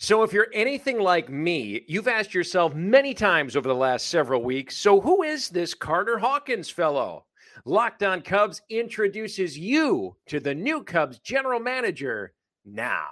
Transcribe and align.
So, 0.00 0.22
if 0.22 0.32
you're 0.32 0.46
anything 0.54 1.00
like 1.00 1.28
me, 1.28 1.82
you've 1.88 2.06
asked 2.06 2.32
yourself 2.32 2.72
many 2.72 3.14
times 3.14 3.56
over 3.56 3.66
the 3.66 3.74
last 3.74 4.06
several 4.06 4.40
weeks 4.44 4.76
so, 4.76 5.00
who 5.00 5.24
is 5.24 5.48
this 5.48 5.74
Carter 5.74 6.18
Hawkins 6.18 6.70
fellow? 6.70 7.24
Locked 7.64 8.04
on 8.04 8.22
Cubs 8.22 8.62
introduces 8.70 9.58
you 9.58 10.14
to 10.26 10.38
the 10.38 10.54
new 10.54 10.84
Cubs 10.84 11.18
general 11.18 11.58
manager 11.58 12.32
now. 12.64 13.08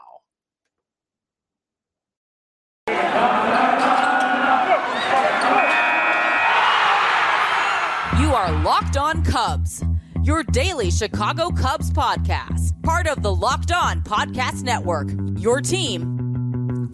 You 8.20 8.32
are 8.32 8.62
Locked 8.62 8.96
On 8.96 9.24
Cubs, 9.24 9.82
your 10.22 10.44
daily 10.44 10.92
Chicago 10.92 11.50
Cubs 11.50 11.90
podcast, 11.90 12.80
part 12.84 13.08
of 13.08 13.24
the 13.24 13.34
Locked 13.34 13.72
On 13.72 14.02
Podcast 14.02 14.62
Network, 14.62 15.08
your 15.36 15.60
team 15.60 16.15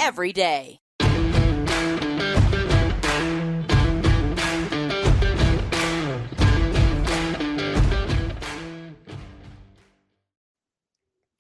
every 0.01 0.33
day. 0.33 0.83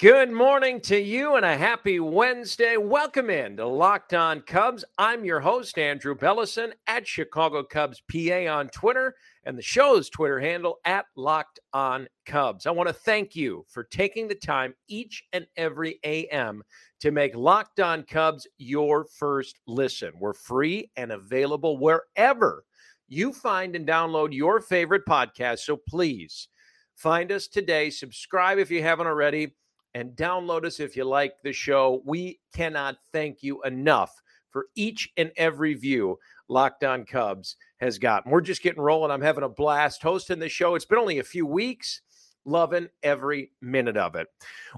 Good 0.02 0.32
morning 0.32 0.80
to 0.80 0.98
you 0.98 1.36
and 1.36 1.46
a 1.46 1.56
happy 1.56 2.00
Wednesday. 2.00 2.76
Welcome 2.76 3.30
in 3.30 3.56
to 3.58 3.68
Locked 3.68 4.14
On 4.14 4.40
Cubs. 4.40 4.84
I'm 4.98 5.24
your 5.24 5.38
host, 5.38 5.78
Andrew 5.78 6.16
Bellison 6.16 6.72
at 6.88 7.06
Chicago 7.06 7.62
Cubs 7.62 8.02
PA 8.10 8.52
on 8.52 8.68
Twitter 8.70 9.14
and 9.44 9.56
the 9.56 9.62
show's 9.62 10.10
Twitter 10.10 10.40
handle 10.40 10.78
at 10.84 11.04
Locked 11.14 11.60
On 11.72 12.08
Cubs. 12.26 12.66
I 12.66 12.72
want 12.72 12.88
to 12.88 12.92
thank 12.92 13.36
you 13.36 13.64
for 13.68 13.84
taking 13.84 14.26
the 14.26 14.34
time 14.34 14.74
each 14.88 15.22
and 15.32 15.46
every 15.56 16.00
AM 16.02 16.64
to 17.02 17.10
make 17.10 17.34
Locked 17.34 17.80
On 17.80 18.04
Cubs 18.04 18.46
your 18.58 19.04
first 19.04 19.58
listen. 19.66 20.12
We're 20.20 20.32
free 20.32 20.88
and 20.96 21.10
available 21.10 21.76
wherever 21.76 22.64
you 23.08 23.32
find 23.32 23.74
and 23.74 23.84
download 23.86 24.32
your 24.32 24.60
favorite 24.60 25.02
podcast. 25.04 25.58
So 25.58 25.76
please 25.76 26.46
find 26.94 27.32
us 27.32 27.48
today, 27.48 27.90
subscribe 27.90 28.58
if 28.58 28.70
you 28.70 28.82
haven't 28.84 29.08
already 29.08 29.56
and 29.94 30.12
download 30.12 30.64
us 30.64 30.78
if 30.78 30.96
you 30.96 31.02
like 31.02 31.34
the 31.42 31.52
show. 31.52 32.02
We 32.06 32.38
cannot 32.54 32.98
thank 33.12 33.42
you 33.42 33.60
enough 33.64 34.14
for 34.50 34.66
each 34.76 35.10
and 35.16 35.32
every 35.36 35.74
view 35.74 36.20
Locked 36.48 36.84
On 36.84 37.04
Cubs 37.04 37.56
has 37.78 37.98
gotten. 37.98 38.30
We're 38.30 38.42
just 38.42 38.62
getting 38.62 38.80
rolling. 38.80 39.10
I'm 39.10 39.22
having 39.22 39.42
a 39.42 39.48
blast 39.48 40.04
hosting 40.04 40.38
the 40.38 40.48
show. 40.48 40.76
It's 40.76 40.84
been 40.84 40.98
only 40.98 41.18
a 41.18 41.24
few 41.24 41.46
weeks. 41.46 42.00
Loving 42.44 42.88
every 43.02 43.52
minute 43.60 43.96
of 43.96 44.16
it. 44.16 44.26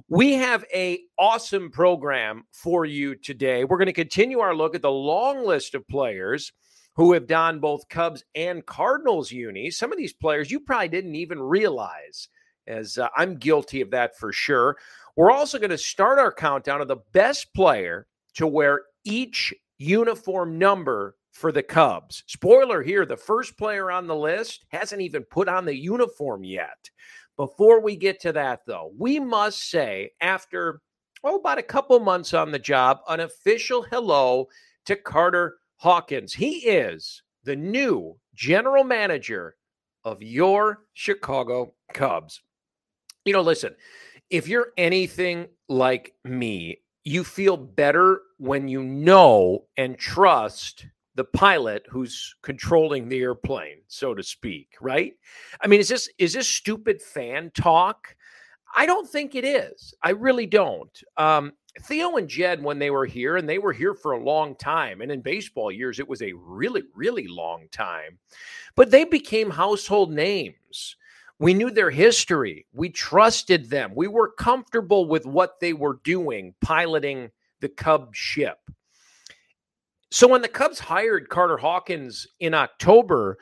We 0.08 0.34
have 0.34 0.64
a 0.72 1.00
awesome 1.18 1.70
program 1.70 2.44
for 2.52 2.84
you 2.84 3.14
today. 3.14 3.64
We're 3.64 3.78
going 3.78 3.86
to 3.86 3.92
continue 3.92 4.40
our 4.40 4.54
look 4.54 4.74
at 4.74 4.82
the 4.82 4.90
long 4.90 5.46
list 5.46 5.74
of 5.74 5.88
players 5.88 6.52
who 6.96 7.12
have 7.12 7.26
donned 7.26 7.60
both 7.60 7.88
Cubs 7.88 8.22
and 8.34 8.64
Cardinals 8.66 9.32
unis. 9.32 9.78
Some 9.78 9.92
of 9.92 9.98
these 9.98 10.12
players 10.12 10.50
you 10.50 10.60
probably 10.60 10.88
didn't 10.88 11.14
even 11.14 11.40
realize, 11.40 12.28
as 12.66 12.98
uh, 12.98 13.08
I'm 13.16 13.36
guilty 13.36 13.80
of 13.80 13.90
that 13.90 14.16
for 14.18 14.32
sure. 14.32 14.76
We're 15.16 15.32
also 15.32 15.58
going 15.58 15.70
to 15.70 15.78
start 15.78 16.18
our 16.18 16.32
countdown 16.32 16.80
of 16.80 16.88
the 16.88 17.02
best 17.12 17.52
player 17.54 18.06
to 18.34 18.46
wear 18.46 18.82
each 19.04 19.54
uniform 19.78 20.58
number 20.58 21.16
for 21.32 21.50
the 21.50 21.62
Cubs. 21.62 22.22
Spoiler 22.26 22.82
here 22.82 23.04
the 23.04 23.16
first 23.16 23.58
player 23.58 23.90
on 23.90 24.06
the 24.06 24.14
list 24.14 24.64
hasn't 24.68 25.02
even 25.02 25.24
put 25.24 25.48
on 25.48 25.64
the 25.64 25.74
uniform 25.74 26.44
yet. 26.44 26.90
Before 27.36 27.80
we 27.80 27.96
get 27.96 28.20
to 28.20 28.32
that, 28.32 28.60
though, 28.66 28.92
we 28.96 29.18
must 29.18 29.70
say, 29.70 30.10
after 30.20 30.80
oh, 31.24 31.36
about 31.36 31.58
a 31.58 31.62
couple 31.62 31.98
months 32.00 32.34
on 32.34 32.52
the 32.52 32.58
job, 32.58 33.00
an 33.08 33.20
official 33.20 33.82
hello 33.82 34.48
to 34.84 34.94
Carter 34.94 35.56
Hawkins. 35.76 36.32
He 36.32 36.58
is 36.58 37.22
the 37.42 37.56
new 37.56 38.16
general 38.34 38.84
manager 38.84 39.56
of 40.04 40.22
your 40.22 40.84
Chicago 40.92 41.74
Cubs. 41.92 42.42
You 43.24 43.32
know, 43.32 43.40
listen, 43.40 43.74
if 44.30 44.46
you're 44.46 44.72
anything 44.76 45.48
like 45.68 46.14
me, 46.24 46.78
you 47.04 47.24
feel 47.24 47.56
better 47.56 48.20
when 48.38 48.68
you 48.68 48.82
know 48.82 49.64
and 49.76 49.98
trust 49.98 50.86
the 51.14 51.24
pilot 51.24 51.84
who's 51.88 52.34
controlling 52.42 53.08
the 53.08 53.20
airplane, 53.20 53.78
so 53.86 54.14
to 54.14 54.22
speak, 54.22 54.68
right? 54.80 55.14
I 55.60 55.66
mean, 55.66 55.80
is 55.80 55.88
this 55.88 56.08
is 56.18 56.32
this 56.32 56.48
stupid 56.48 57.00
fan 57.00 57.50
talk? 57.54 58.16
I 58.76 58.86
don't 58.86 59.08
think 59.08 59.34
it 59.34 59.44
is. 59.44 59.94
I 60.02 60.10
really 60.10 60.46
don't. 60.46 61.02
Um, 61.16 61.52
Theo 61.82 62.16
and 62.16 62.28
Jed, 62.28 62.62
when 62.62 62.78
they 62.78 62.90
were 62.90 63.06
here, 63.06 63.36
and 63.36 63.48
they 63.48 63.58
were 63.58 63.72
here 63.72 63.94
for 63.94 64.12
a 64.12 64.22
long 64.22 64.56
time, 64.56 65.00
and 65.00 65.10
in 65.10 65.20
baseball 65.20 65.70
years, 65.70 65.98
it 65.98 66.08
was 66.08 66.22
a 66.22 66.32
really, 66.32 66.82
really 66.94 67.26
long 67.28 67.68
time, 67.70 68.18
but 68.76 68.90
they 68.90 69.04
became 69.04 69.50
household 69.50 70.12
names. 70.12 70.96
We 71.40 71.52
knew 71.52 71.70
their 71.70 71.90
history. 71.90 72.66
We 72.72 72.90
trusted 72.90 73.70
them. 73.70 73.92
We 73.94 74.06
were 74.06 74.32
comfortable 74.32 75.06
with 75.06 75.26
what 75.26 75.58
they 75.60 75.72
were 75.72 75.98
doing, 76.04 76.54
piloting 76.60 77.30
the 77.60 77.68
Cubs 77.68 78.16
ship. 78.16 78.58
So 80.14 80.28
when 80.28 80.42
the 80.42 80.48
Cubs 80.48 80.78
hired 80.78 81.28
Carter 81.28 81.56
Hawkins 81.56 82.28
in 82.38 82.54
October, 82.54 83.36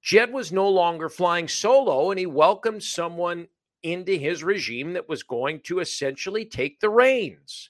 Jed 0.00 0.32
was 0.32 0.50
no 0.50 0.66
longer 0.66 1.10
flying 1.10 1.46
solo 1.46 2.10
and 2.10 2.18
he 2.18 2.24
welcomed 2.24 2.82
someone 2.82 3.48
into 3.82 4.12
his 4.12 4.42
regime 4.42 4.94
that 4.94 5.10
was 5.10 5.22
going 5.22 5.60
to 5.64 5.80
essentially 5.80 6.46
take 6.46 6.80
the 6.80 6.88
reins. 6.88 7.68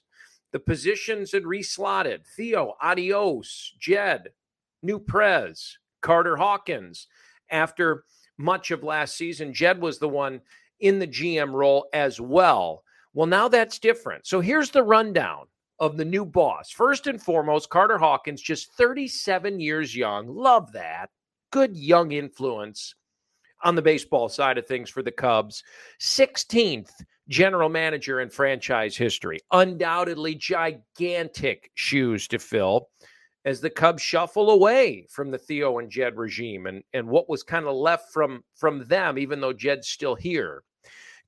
The 0.53 0.61
positions 0.61 1.33
had 1.33 1.43
reslotted 1.43 2.25
Theo, 2.25 2.77
adios, 2.81 3.73
Jed, 3.77 4.29
new 4.81 4.97
Prez, 4.97 5.77
Carter 5.99 6.37
Hawkins. 6.37 7.07
After 7.49 8.05
much 8.37 8.71
of 8.71 8.81
last 8.81 9.17
season. 9.17 9.53
Jed 9.53 9.81
was 9.81 9.99
the 9.99 10.07
one 10.07 10.39
in 10.79 10.99
the 10.99 11.07
GM 11.07 11.51
role 11.51 11.89
as 11.91 12.21
well. 12.21 12.85
Well, 13.13 13.27
now 13.27 13.49
that's 13.49 13.77
different. 13.77 14.25
So 14.25 14.39
here's 14.39 14.71
the 14.71 14.83
rundown 14.83 15.47
of 15.81 15.97
the 15.97 16.05
new 16.05 16.23
boss. 16.23 16.69
First 16.69 17.07
and 17.07 17.21
foremost, 17.21 17.71
Carter 17.71 17.97
Hawkins, 17.97 18.41
just 18.41 18.71
37 18.75 19.59
years 19.59 19.95
young. 19.95 20.27
Love 20.27 20.71
that. 20.73 21.09
Good 21.51 21.75
young 21.75 22.11
influence 22.11 22.93
on 23.63 23.75
the 23.75 23.81
baseball 23.81 24.29
side 24.29 24.59
of 24.59 24.67
things 24.67 24.91
for 24.91 25.01
the 25.01 25.11
Cubs. 25.11 25.63
16th 25.99 26.91
general 27.29 27.67
manager 27.67 28.21
in 28.21 28.29
franchise 28.29 28.95
history. 28.95 29.39
Undoubtedly 29.51 30.35
gigantic 30.35 31.71
shoes 31.73 32.27
to 32.27 32.37
fill 32.37 32.89
as 33.43 33.59
the 33.59 33.69
Cubs 33.69 34.03
shuffle 34.03 34.51
away 34.51 35.07
from 35.09 35.31
the 35.31 35.37
Theo 35.39 35.79
and 35.79 35.89
Jed 35.89 36.15
regime 36.15 36.67
and, 36.67 36.83
and 36.93 37.07
what 37.07 37.27
was 37.27 37.41
kind 37.41 37.65
of 37.65 37.75
left 37.75 38.13
from, 38.13 38.43
from 38.55 38.85
them, 38.85 39.17
even 39.17 39.41
though 39.41 39.53
Jed's 39.53 39.87
still 39.87 40.13
here. 40.13 40.63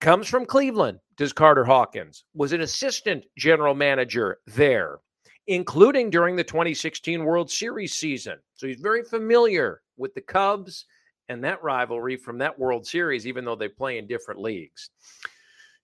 Comes 0.03 0.27
from 0.27 0.45
Cleveland, 0.45 0.99
does 1.15 1.31
Carter 1.31 1.63
Hawkins, 1.63 2.25
was 2.35 2.51
an 2.51 2.59
assistant 2.59 3.23
general 3.37 3.73
manager 3.73 4.39
there, 4.45 4.97
including 5.47 6.09
during 6.09 6.35
the 6.35 6.43
2016 6.43 7.23
World 7.23 7.49
Series 7.49 7.93
season. 7.93 8.35
So 8.53 8.67
he's 8.67 8.81
very 8.81 9.05
familiar 9.05 9.81
with 9.95 10.13
the 10.13 10.19
Cubs 10.19 10.87
and 11.29 11.41
that 11.45 11.63
rivalry 11.63 12.17
from 12.17 12.37
that 12.39 12.59
World 12.59 12.85
Series, 12.85 13.25
even 13.25 13.45
though 13.45 13.55
they 13.55 13.69
play 13.69 13.97
in 13.97 14.05
different 14.05 14.41
leagues. 14.41 14.89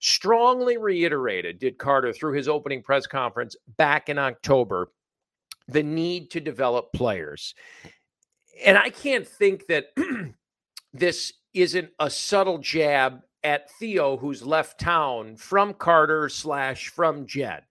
Strongly 0.00 0.76
reiterated, 0.76 1.58
did 1.58 1.78
Carter 1.78 2.12
through 2.12 2.34
his 2.34 2.46
opening 2.46 2.82
press 2.82 3.06
conference 3.06 3.56
back 3.78 4.10
in 4.10 4.18
October 4.18 4.92
the 5.66 5.82
need 5.82 6.30
to 6.32 6.40
develop 6.40 6.92
players. 6.92 7.54
And 8.66 8.76
I 8.76 8.90
can't 8.90 9.26
think 9.26 9.66
that 9.68 9.86
this 10.92 11.32
isn't 11.54 11.88
a 11.98 12.10
subtle 12.10 12.58
jab 12.58 13.22
at 13.42 13.70
Theo, 13.72 14.16
who's 14.16 14.42
left 14.42 14.80
town 14.80 15.36
from 15.36 15.74
Carter 15.74 16.28
slash 16.28 16.88
from 16.88 17.26
Jed. 17.26 17.62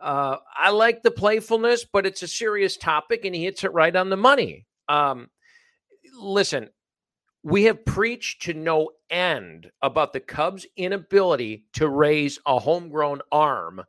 Uh, 0.00 0.36
I 0.56 0.70
like 0.70 1.02
the 1.02 1.10
playfulness, 1.10 1.84
but 1.90 2.06
it's 2.06 2.22
a 2.22 2.28
serious 2.28 2.76
topic, 2.76 3.24
and 3.24 3.34
he 3.34 3.44
hits 3.44 3.64
it 3.64 3.72
right 3.72 3.94
on 3.94 4.10
the 4.10 4.16
money. 4.16 4.66
Um, 4.88 5.30
listen, 6.18 6.68
we 7.42 7.64
have 7.64 7.84
preached 7.84 8.42
to 8.42 8.54
no 8.54 8.90
end 9.08 9.70
about 9.80 10.12
the 10.12 10.20
Cubs' 10.20 10.66
inability 10.76 11.64
to 11.74 11.88
raise 11.88 12.38
a 12.44 12.58
homegrown 12.58 13.20
arm 13.30 13.82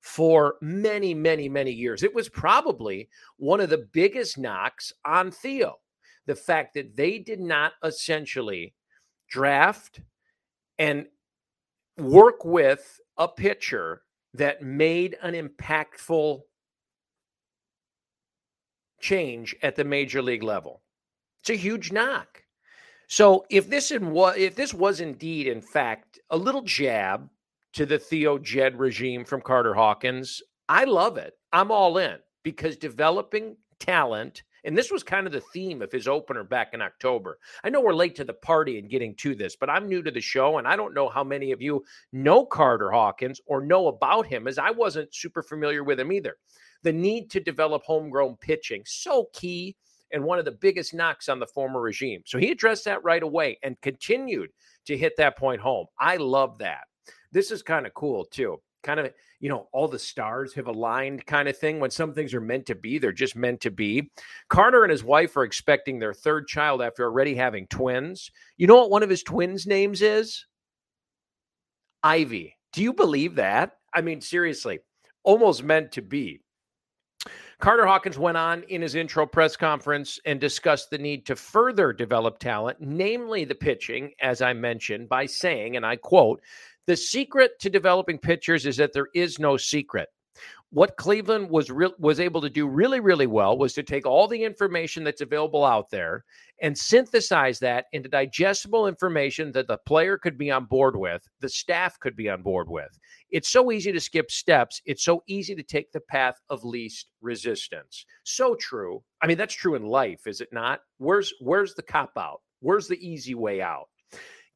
for 0.00 0.56
many, 0.60 1.14
many, 1.14 1.48
many 1.48 1.70
years. 1.70 2.02
It 2.02 2.14
was 2.14 2.28
probably 2.28 3.08
one 3.38 3.60
of 3.60 3.70
the 3.70 3.88
biggest 3.92 4.36
knocks 4.36 4.92
on 5.04 5.30
Theo. 5.30 5.76
The 6.26 6.34
fact 6.34 6.74
that 6.74 6.96
they 6.96 7.18
did 7.18 7.40
not 7.40 7.72
essentially 7.82 8.74
draft 9.28 10.00
and 10.78 11.06
work 11.98 12.44
with 12.44 13.00
a 13.16 13.28
pitcher 13.28 14.02
that 14.34 14.62
made 14.62 15.16
an 15.22 15.34
impactful 15.34 16.40
change 19.00 19.54
at 19.62 19.76
the 19.76 19.84
major 19.84 20.22
league 20.22 20.42
level. 20.42 20.82
It's 21.42 21.50
a 21.50 21.54
huge 21.54 21.92
knock. 21.92 22.42
So 23.06 23.44
if 23.50 23.68
this 23.68 23.90
in 23.90 24.10
what 24.10 24.38
if 24.38 24.56
this 24.56 24.72
was 24.72 25.00
indeed 25.00 25.46
in 25.46 25.60
fact 25.60 26.18
a 26.30 26.36
little 26.36 26.62
jab 26.62 27.28
to 27.74 27.84
the 27.84 27.98
Theo 27.98 28.38
Jed 28.38 28.78
regime 28.78 29.24
from 29.24 29.40
Carter 29.40 29.74
Hawkins. 29.74 30.40
I 30.68 30.84
love 30.84 31.18
it. 31.18 31.34
I'm 31.52 31.70
all 31.70 31.98
in 31.98 32.18
because 32.42 32.76
developing 32.76 33.56
talent, 33.80 34.42
and 34.64 34.76
this 34.76 34.90
was 34.90 35.02
kind 35.02 35.26
of 35.26 35.32
the 35.32 35.40
theme 35.40 35.82
of 35.82 35.92
his 35.92 36.08
opener 36.08 36.44
back 36.44 36.74
in 36.74 36.82
October. 36.82 37.38
I 37.62 37.70
know 37.70 37.80
we're 37.80 37.94
late 37.94 38.14
to 38.16 38.24
the 38.24 38.32
party 38.32 38.78
and 38.78 38.90
getting 38.90 39.14
to 39.16 39.34
this, 39.34 39.56
but 39.56 39.70
I'm 39.70 39.88
new 39.88 40.02
to 40.02 40.10
the 40.10 40.20
show, 40.20 40.58
and 40.58 40.66
I 40.66 40.76
don't 40.76 40.94
know 40.94 41.08
how 41.08 41.24
many 41.24 41.52
of 41.52 41.60
you 41.60 41.84
know 42.12 42.44
Carter 42.44 42.90
Hawkins 42.90 43.40
or 43.46 43.64
know 43.64 43.88
about 43.88 44.26
him, 44.26 44.48
as 44.48 44.58
I 44.58 44.70
wasn't 44.70 45.14
super 45.14 45.42
familiar 45.42 45.84
with 45.84 46.00
him 46.00 46.12
either. 46.12 46.36
The 46.82 46.92
need 46.92 47.30
to 47.30 47.40
develop 47.40 47.82
homegrown 47.84 48.36
pitching, 48.40 48.82
so 48.86 49.28
key 49.32 49.76
and 50.12 50.22
one 50.22 50.38
of 50.38 50.44
the 50.44 50.52
biggest 50.52 50.94
knocks 50.94 51.28
on 51.28 51.40
the 51.40 51.46
former 51.46 51.80
regime. 51.80 52.22
So 52.24 52.38
he 52.38 52.50
addressed 52.50 52.84
that 52.84 53.02
right 53.02 53.22
away 53.22 53.58
and 53.62 53.80
continued 53.80 54.50
to 54.86 54.96
hit 54.96 55.16
that 55.16 55.36
point 55.36 55.60
home. 55.60 55.86
I 55.98 56.16
love 56.16 56.58
that. 56.58 56.84
This 57.32 57.50
is 57.50 57.62
kind 57.62 57.84
of 57.86 57.94
cool 57.94 58.24
too. 58.24 58.60
Kind 58.84 59.00
of, 59.00 59.12
you 59.40 59.48
know, 59.48 59.68
all 59.72 59.88
the 59.88 59.98
stars 59.98 60.54
have 60.54 60.68
aligned 60.68 61.26
kind 61.26 61.48
of 61.48 61.58
thing. 61.58 61.80
When 61.80 61.90
some 61.90 62.12
things 62.12 62.34
are 62.34 62.40
meant 62.40 62.66
to 62.66 62.74
be, 62.74 62.98
they're 62.98 63.12
just 63.12 63.34
meant 63.34 63.60
to 63.62 63.70
be. 63.70 64.10
Carter 64.48 64.84
and 64.84 64.90
his 64.90 65.02
wife 65.02 65.36
are 65.36 65.44
expecting 65.44 65.98
their 65.98 66.14
third 66.14 66.46
child 66.46 66.82
after 66.82 67.04
already 67.04 67.34
having 67.34 67.66
twins. 67.66 68.30
You 68.58 68.66
know 68.66 68.76
what 68.76 68.90
one 68.90 69.02
of 69.02 69.10
his 69.10 69.22
twins' 69.22 69.66
names 69.66 70.02
is? 70.02 70.46
Ivy. 72.02 72.56
Do 72.72 72.82
you 72.82 72.92
believe 72.92 73.36
that? 73.36 73.78
I 73.94 74.02
mean, 74.02 74.20
seriously, 74.20 74.80
almost 75.22 75.64
meant 75.64 75.90
to 75.92 76.02
be. 76.02 76.40
Carter 77.60 77.86
Hawkins 77.86 78.18
went 78.18 78.36
on 78.36 78.64
in 78.64 78.82
his 78.82 78.94
intro 78.94 79.24
press 79.24 79.56
conference 79.56 80.18
and 80.26 80.40
discussed 80.40 80.90
the 80.90 80.98
need 80.98 81.24
to 81.24 81.36
further 81.36 81.92
develop 81.92 82.38
talent, 82.38 82.78
namely 82.80 83.44
the 83.44 83.54
pitching, 83.54 84.12
as 84.20 84.42
I 84.42 84.52
mentioned, 84.52 85.08
by 85.08 85.24
saying, 85.24 85.76
and 85.76 85.86
I 85.86 85.96
quote, 85.96 86.42
the 86.86 86.96
secret 86.96 87.52
to 87.60 87.70
developing 87.70 88.18
pitchers 88.18 88.66
is 88.66 88.76
that 88.76 88.92
there 88.92 89.08
is 89.14 89.38
no 89.38 89.56
secret. 89.56 90.08
What 90.70 90.96
Cleveland 90.96 91.50
was 91.50 91.70
re- 91.70 91.94
was 92.00 92.18
able 92.18 92.40
to 92.40 92.50
do 92.50 92.66
really, 92.66 92.98
really 92.98 93.28
well 93.28 93.56
was 93.56 93.74
to 93.74 93.84
take 93.84 94.06
all 94.06 94.26
the 94.26 94.42
information 94.42 95.04
that's 95.04 95.20
available 95.20 95.64
out 95.64 95.88
there 95.88 96.24
and 96.60 96.76
synthesize 96.76 97.60
that 97.60 97.86
into 97.92 98.08
digestible 98.08 98.88
information 98.88 99.52
that 99.52 99.68
the 99.68 99.78
player 99.86 100.18
could 100.18 100.36
be 100.36 100.50
on 100.50 100.64
board 100.64 100.96
with, 100.96 101.28
the 101.40 101.48
staff 101.48 102.00
could 102.00 102.16
be 102.16 102.28
on 102.28 102.42
board 102.42 102.68
with. 102.68 102.98
It's 103.30 103.50
so 103.50 103.70
easy 103.70 103.92
to 103.92 104.00
skip 104.00 104.32
steps. 104.32 104.82
It's 104.84 105.04
so 105.04 105.22
easy 105.28 105.54
to 105.54 105.62
take 105.62 105.92
the 105.92 106.00
path 106.00 106.40
of 106.50 106.64
least 106.64 107.06
resistance. 107.20 108.04
So 108.24 108.56
true. 108.56 109.04
I 109.22 109.28
mean, 109.28 109.38
that's 109.38 109.54
true 109.54 109.76
in 109.76 109.84
life, 109.84 110.26
is 110.26 110.40
it 110.40 110.52
not? 110.52 110.80
Where's 110.98 111.32
where's 111.38 111.74
the 111.74 111.82
cop 111.82 112.12
out? 112.16 112.40
Where's 112.58 112.88
the 112.88 112.98
easy 113.06 113.36
way 113.36 113.62
out? 113.62 113.86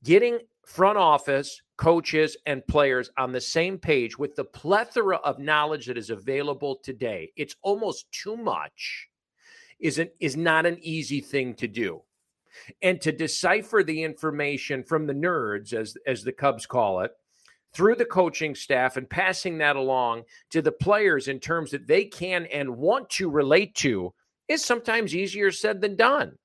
Getting 0.03 0.41
front 0.69 0.99
office, 0.99 1.63
coaches, 1.79 2.37
and 2.45 2.67
players 2.67 3.11
on 3.17 3.33
the 3.33 3.41
same 3.41 3.79
page 3.79 4.19
with 4.19 4.37
the 4.37 4.45
plethora 4.45 5.17
of 5.17 5.39
knowledge 5.39 5.87
that 5.87 5.97
is 5.97 6.11
available 6.11 6.77
today. 6.77 7.33
It's 7.37 7.57
almost 7.63 8.13
too 8.13 8.37
much. 8.37 9.09
Isn't 9.81 10.11
is 10.21 10.37
not 10.37 10.67
an 10.67 10.79
easy 10.83 11.21
thing 11.21 11.55
to 11.55 11.69
do. 11.69 12.03
And 12.83 13.01
to 13.01 13.13
decipher 13.13 13.83
the 13.83 14.03
information 14.03 14.85
from 14.85 15.07
the 15.07 15.15
nerds, 15.15 15.73
as 15.73 15.97
as 16.07 16.23
the 16.23 16.33
Cubs 16.33 16.67
call 16.67 17.01
it, 17.01 17.13
through 17.73 17.95
the 17.95 18.05
coaching 18.05 18.55
staff 18.55 18.99
and 18.99 19.09
passing 19.09 19.59
that 19.59 19.77
along 19.77 20.25
to 20.51 20.61
the 20.61 20.73
players 20.73 21.29
in 21.29 21.41
terms 21.41 21.71
that 21.71 21.87
they 21.87 22.05
can 22.05 22.45
and 22.47 22.77
want 22.77 23.09
to 23.11 23.31
relate 23.31 23.75
to 23.77 24.13
is 24.49 24.63
sometimes 24.63 25.17
easier 25.17 25.51
said 25.51 25.81
than 25.81 25.97
done. 25.97 26.37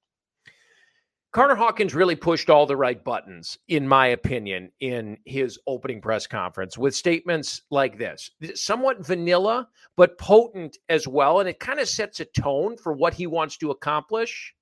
Carter 1.34 1.56
Hawkins 1.56 1.96
really 1.96 2.16
pushed 2.16 2.52
all 2.52 2.68
the 2.68 2.78
right 2.78 3.04
buttons, 3.04 3.58
in 3.68 3.88
my 3.88 4.06
opinion, 4.06 4.72
in 4.82 5.18
his 5.26 5.60
opening 5.66 6.00
press 6.00 6.28
conference 6.28 6.78
with 6.78 6.94
statements 6.94 7.64
like 7.72 7.98
this 7.98 8.30
somewhat 8.54 9.04
vanilla, 9.04 9.68
but 9.98 10.20
potent 10.20 10.78
as 10.90 11.08
well. 11.08 11.40
And 11.40 11.50
it 11.50 11.60
kind 11.60 11.80
of 11.80 11.90
sets 11.90 12.20
a 12.20 12.26
tone 12.26 12.78
for 12.78 12.94
what 12.94 13.16
he 13.16 13.26
wants 13.26 13.58
to 13.58 13.72
accomplish. 13.72 14.54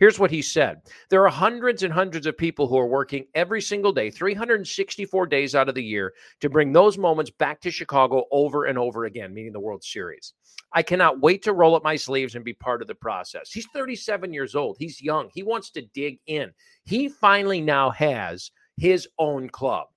Here's 0.00 0.18
what 0.18 0.30
he 0.30 0.40
said 0.40 0.80
There 1.10 1.24
are 1.24 1.30
hundreds 1.30 1.82
and 1.82 1.92
hundreds 1.92 2.26
of 2.26 2.36
people 2.36 2.66
who 2.66 2.78
are 2.78 2.86
working 2.86 3.26
every 3.34 3.60
single 3.60 3.92
day, 3.92 4.10
364 4.10 5.26
days 5.26 5.54
out 5.54 5.68
of 5.68 5.74
the 5.74 5.84
year, 5.84 6.14
to 6.40 6.48
bring 6.48 6.72
those 6.72 6.96
moments 6.98 7.30
back 7.30 7.60
to 7.60 7.70
Chicago 7.70 8.24
over 8.32 8.64
and 8.64 8.78
over 8.78 9.04
again, 9.04 9.32
meaning 9.34 9.52
the 9.52 9.60
World 9.60 9.84
Series. 9.84 10.32
I 10.72 10.82
cannot 10.82 11.20
wait 11.20 11.42
to 11.42 11.52
roll 11.52 11.74
up 11.74 11.84
my 11.84 11.96
sleeves 11.96 12.34
and 12.34 12.44
be 12.44 12.54
part 12.54 12.80
of 12.80 12.88
the 12.88 12.94
process. 12.94 13.50
He's 13.52 13.66
37 13.74 14.32
years 14.32 14.54
old. 14.54 14.76
He's 14.78 15.02
young. 15.02 15.28
He 15.34 15.42
wants 15.42 15.70
to 15.72 15.82
dig 15.82 16.18
in. 16.26 16.50
He 16.84 17.08
finally 17.08 17.60
now 17.60 17.90
has 17.90 18.50
his 18.78 19.06
own 19.18 19.50
club. 19.50 19.88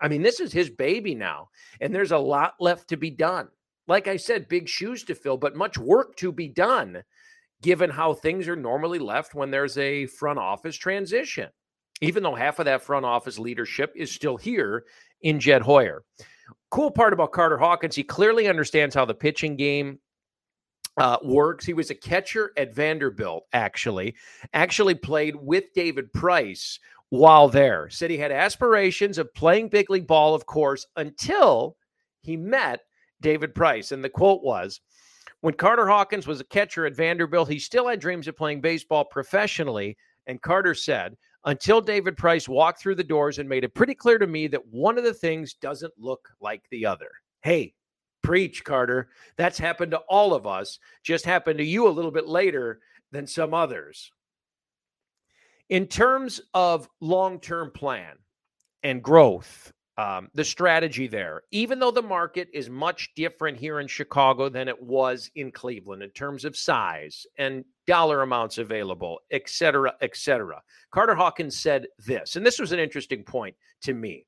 I 0.00 0.08
mean, 0.08 0.22
this 0.22 0.40
is 0.40 0.52
his 0.52 0.70
baby 0.70 1.14
now, 1.14 1.50
and 1.80 1.94
there's 1.94 2.10
a 2.10 2.18
lot 2.18 2.54
left 2.58 2.88
to 2.88 2.96
be 2.96 3.10
done. 3.10 3.46
Like 3.86 4.08
I 4.08 4.16
said, 4.16 4.48
big 4.48 4.68
shoes 4.68 5.04
to 5.04 5.14
fill, 5.14 5.36
but 5.36 5.54
much 5.54 5.78
work 5.78 6.16
to 6.16 6.32
be 6.32 6.48
done 6.48 7.04
given 7.62 7.88
how 7.88 8.12
things 8.12 8.48
are 8.48 8.56
normally 8.56 8.98
left 8.98 9.34
when 9.34 9.50
there's 9.50 9.78
a 9.78 10.06
front 10.06 10.38
office 10.38 10.76
transition, 10.76 11.48
even 12.00 12.22
though 12.22 12.34
half 12.34 12.58
of 12.58 12.66
that 12.66 12.82
front 12.82 13.06
office 13.06 13.38
leadership 13.38 13.92
is 13.96 14.10
still 14.10 14.36
here 14.36 14.84
in 15.22 15.40
Jed 15.40 15.62
Hoyer. 15.62 16.04
Cool 16.70 16.90
part 16.90 17.12
about 17.12 17.32
Carter 17.32 17.58
Hawkins, 17.58 17.94
he 17.94 18.02
clearly 18.02 18.48
understands 18.48 18.94
how 18.94 19.04
the 19.04 19.14
pitching 19.14 19.56
game 19.56 19.98
uh, 20.96 21.18
works. 21.22 21.64
He 21.64 21.72
was 21.72 21.90
a 21.90 21.94
catcher 21.94 22.52
at 22.56 22.74
Vanderbilt, 22.74 23.44
actually, 23.52 24.14
actually 24.52 24.94
played 24.94 25.36
with 25.36 25.64
David 25.74 26.12
Price 26.12 26.78
while 27.10 27.48
there. 27.48 27.88
Said 27.90 28.10
he 28.10 28.18
had 28.18 28.32
aspirations 28.32 29.18
of 29.18 29.32
playing 29.34 29.68
big 29.68 29.90
league 29.90 30.06
ball, 30.06 30.34
of 30.34 30.46
course, 30.46 30.86
until 30.96 31.76
he 32.20 32.36
met 32.36 32.80
David 33.20 33.54
Price. 33.54 33.92
And 33.92 34.02
the 34.02 34.10
quote 34.10 34.42
was, 34.42 34.80
when 35.42 35.54
Carter 35.54 35.88
Hawkins 35.88 36.26
was 36.26 36.40
a 36.40 36.44
catcher 36.44 36.86
at 36.86 36.94
Vanderbilt, 36.94 37.48
he 37.48 37.58
still 37.58 37.88
had 37.88 37.98
dreams 38.00 38.28
of 38.28 38.36
playing 38.36 38.60
baseball 38.60 39.04
professionally. 39.04 39.96
And 40.28 40.40
Carter 40.40 40.72
said, 40.74 41.16
until 41.44 41.80
David 41.80 42.16
Price 42.16 42.48
walked 42.48 42.80
through 42.80 42.94
the 42.94 43.02
doors 43.02 43.40
and 43.40 43.48
made 43.48 43.64
it 43.64 43.74
pretty 43.74 43.94
clear 43.94 44.18
to 44.18 44.26
me 44.28 44.46
that 44.46 44.66
one 44.68 44.96
of 44.96 45.04
the 45.04 45.12
things 45.12 45.54
doesn't 45.54 45.92
look 45.98 46.28
like 46.40 46.62
the 46.70 46.86
other. 46.86 47.10
Hey, 47.40 47.74
preach, 48.22 48.62
Carter. 48.62 49.08
That's 49.36 49.58
happened 49.58 49.90
to 49.90 49.98
all 50.08 50.32
of 50.32 50.46
us, 50.46 50.78
just 51.02 51.24
happened 51.24 51.58
to 51.58 51.64
you 51.64 51.88
a 51.88 51.90
little 51.90 52.12
bit 52.12 52.28
later 52.28 52.78
than 53.10 53.26
some 53.26 53.52
others. 53.52 54.12
In 55.70 55.88
terms 55.88 56.40
of 56.54 56.88
long 57.00 57.40
term 57.40 57.72
plan 57.72 58.14
and 58.84 59.02
growth, 59.02 59.72
um, 59.98 60.28
the 60.34 60.44
strategy 60.44 61.06
there, 61.06 61.42
even 61.50 61.78
though 61.78 61.90
the 61.90 62.02
market 62.02 62.48
is 62.52 62.70
much 62.70 63.10
different 63.14 63.58
here 63.58 63.80
in 63.80 63.86
Chicago 63.86 64.48
than 64.48 64.68
it 64.68 64.82
was 64.82 65.30
in 65.34 65.52
Cleveland 65.52 66.02
in 66.02 66.10
terms 66.10 66.44
of 66.44 66.56
size 66.56 67.26
and 67.36 67.64
dollar 67.86 68.22
amounts 68.22 68.58
available, 68.58 69.18
et 69.30 69.48
cetera, 69.48 69.94
et 70.00 70.16
cetera. 70.16 70.62
Carter 70.92 71.14
Hawkins 71.14 71.58
said 71.58 71.86
this, 71.98 72.36
and 72.36 72.46
this 72.46 72.58
was 72.58 72.72
an 72.72 72.78
interesting 72.78 73.22
point 73.22 73.54
to 73.82 73.92
me 73.92 74.26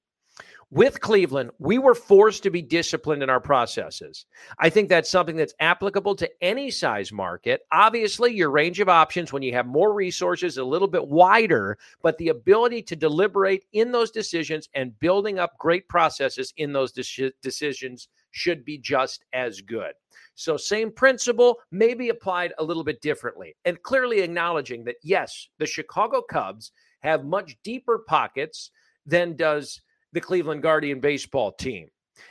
with 0.71 1.01
Cleveland, 1.01 1.51
we 1.59 1.79
were 1.79 1.95
forced 1.95 2.43
to 2.43 2.51
be 2.51 2.63
disciplined 2.63 3.23
in 3.23 3.31
our 3.31 3.41
processes. 3.41 4.27
I 4.59 4.71
think 4.71 4.89
that's 4.89 5.11
something 5.11 5.37
that's 5.37 5.55
applicable 5.61 6.15
to 6.17 6.31
any 6.43 6.71
size 6.71 7.13
market. 7.13 7.63
Obviously, 7.73 8.35
your 8.35 8.51
range 8.51 8.81
of 8.81 8.89
options 8.89 9.33
when 9.33 9.43
you 9.43 9.53
have 9.53 9.67
more 9.67 9.93
resources 9.93 10.59
a 10.59 10.65
little 10.65 10.89
bit 10.89 11.07
wider, 11.07 11.79
but 12.03 12.19
the 12.19 12.29
ability 12.29 12.83
to 12.83 12.97
deliberate 12.97 13.65
in 13.73 13.93
those 13.93 14.11
decisions 14.11 14.69
and 14.75 14.99
building 15.01 15.39
up 15.39 15.57
great 15.59 15.89
processes 15.89 16.53
in 16.57 16.73
those 16.73 16.93
de- 16.93 17.33
decisions 17.43 18.09
should 18.31 18.65
be 18.65 18.79
just 18.79 19.25
as 19.33 19.61
good. 19.61 19.93
So, 20.35 20.57
same 20.57 20.91
principle, 20.91 21.61
maybe 21.71 22.09
applied 22.09 22.53
a 22.59 22.65
little 22.65 22.85
bit 22.85 23.01
differently, 23.01 23.55
and 23.65 23.83
clearly 23.83 24.21
acknowledging 24.21 24.85
that 24.85 24.97
yes, 25.03 25.49
the 25.59 25.67
Chicago 25.67 26.23
Cubs 26.23 26.73
have 27.01 27.25
much 27.25 27.57
deeper 27.63 27.99
pockets 27.99 28.71
than 29.07 29.37
does 29.37 29.81
the 30.15 30.21
Cleveland 30.21 30.63
Guardian 30.63 31.01
baseball 31.01 31.53
team. 31.53 31.89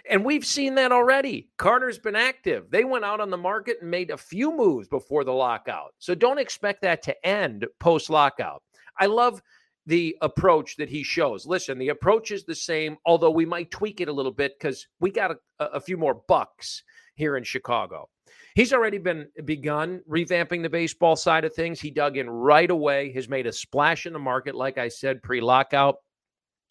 And 0.10 0.24
we've 0.24 0.46
seen 0.46 0.76
that 0.76 0.94
already. 0.94 1.50
Carter's 1.58 2.00
been 2.00 2.16
active. 2.16 2.72
They 2.72 2.86
went 2.86 3.06
out 3.06 3.20
on 3.20 3.30
the 3.30 3.38
market 3.38 3.78
and 3.82 3.92
made 3.92 4.10
a 4.10 4.18
few 4.18 4.56
moves 4.56 4.88
before 4.88 5.26
the 5.26 5.34
lockout. 5.34 5.94
So 6.00 6.16
don't 6.16 6.40
expect 6.40 6.82
that 6.82 7.04
to 7.04 7.28
end 7.28 7.68
post 7.80 8.10
lockout. 8.10 8.64
I 8.98 9.08
love 9.08 9.42
the 9.86 10.16
approach 10.22 10.78
that 10.78 10.90
he 10.90 11.04
shows. 11.04 11.46
Listen, 11.46 11.78
the 11.78 11.90
approach 11.90 12.32
is 12.32 12.46
the 12.46 12.56
same, 12.56 12.98
although 13.06 13.32
we 13.32 13.46
might 13.46 13.70
tweak 13.70 14.00
it 14.00 14.08
a 14.08 14.14
little 14.14 14.32
bit 14.32 14.54
because 14.58 14.88
we 15.02 15.12
got 15.12 15.32
a, 15.32 15.66
a, 15.66 15.82
few 15.82 15.98
more 15.98 16.22
bucks 16.30 16.84
here 17.16 17.36
in 17.36 17.44
Chicago. 17.44 18.08
He's 18.56 18.72
already 18.72 18.98
been 18.98 19.28
begun 19.44 20.02
revamping 20.10 20.62
the 20.62 20.70
baseball 20.70 21.18
side 21.18 21.44
of 21.44 21.54
things. 21.54 21.82
He 21.82 21.92
dug 21.92 22.16
in 22.16 22.30
right 22.30 22.72
away, 22.72 23.12
has 23.12 23.28
made 23.28 23.46
a 23.46 23.52
splash 23.52 24.06
in 24.06 24.14
the 24.14 24.20
market, 24.20 24.56
like 24.56 24.78
I 24.78 24.88
said, 24.88 25.22
pre 25.22 25.42
lockout 25.42 25.98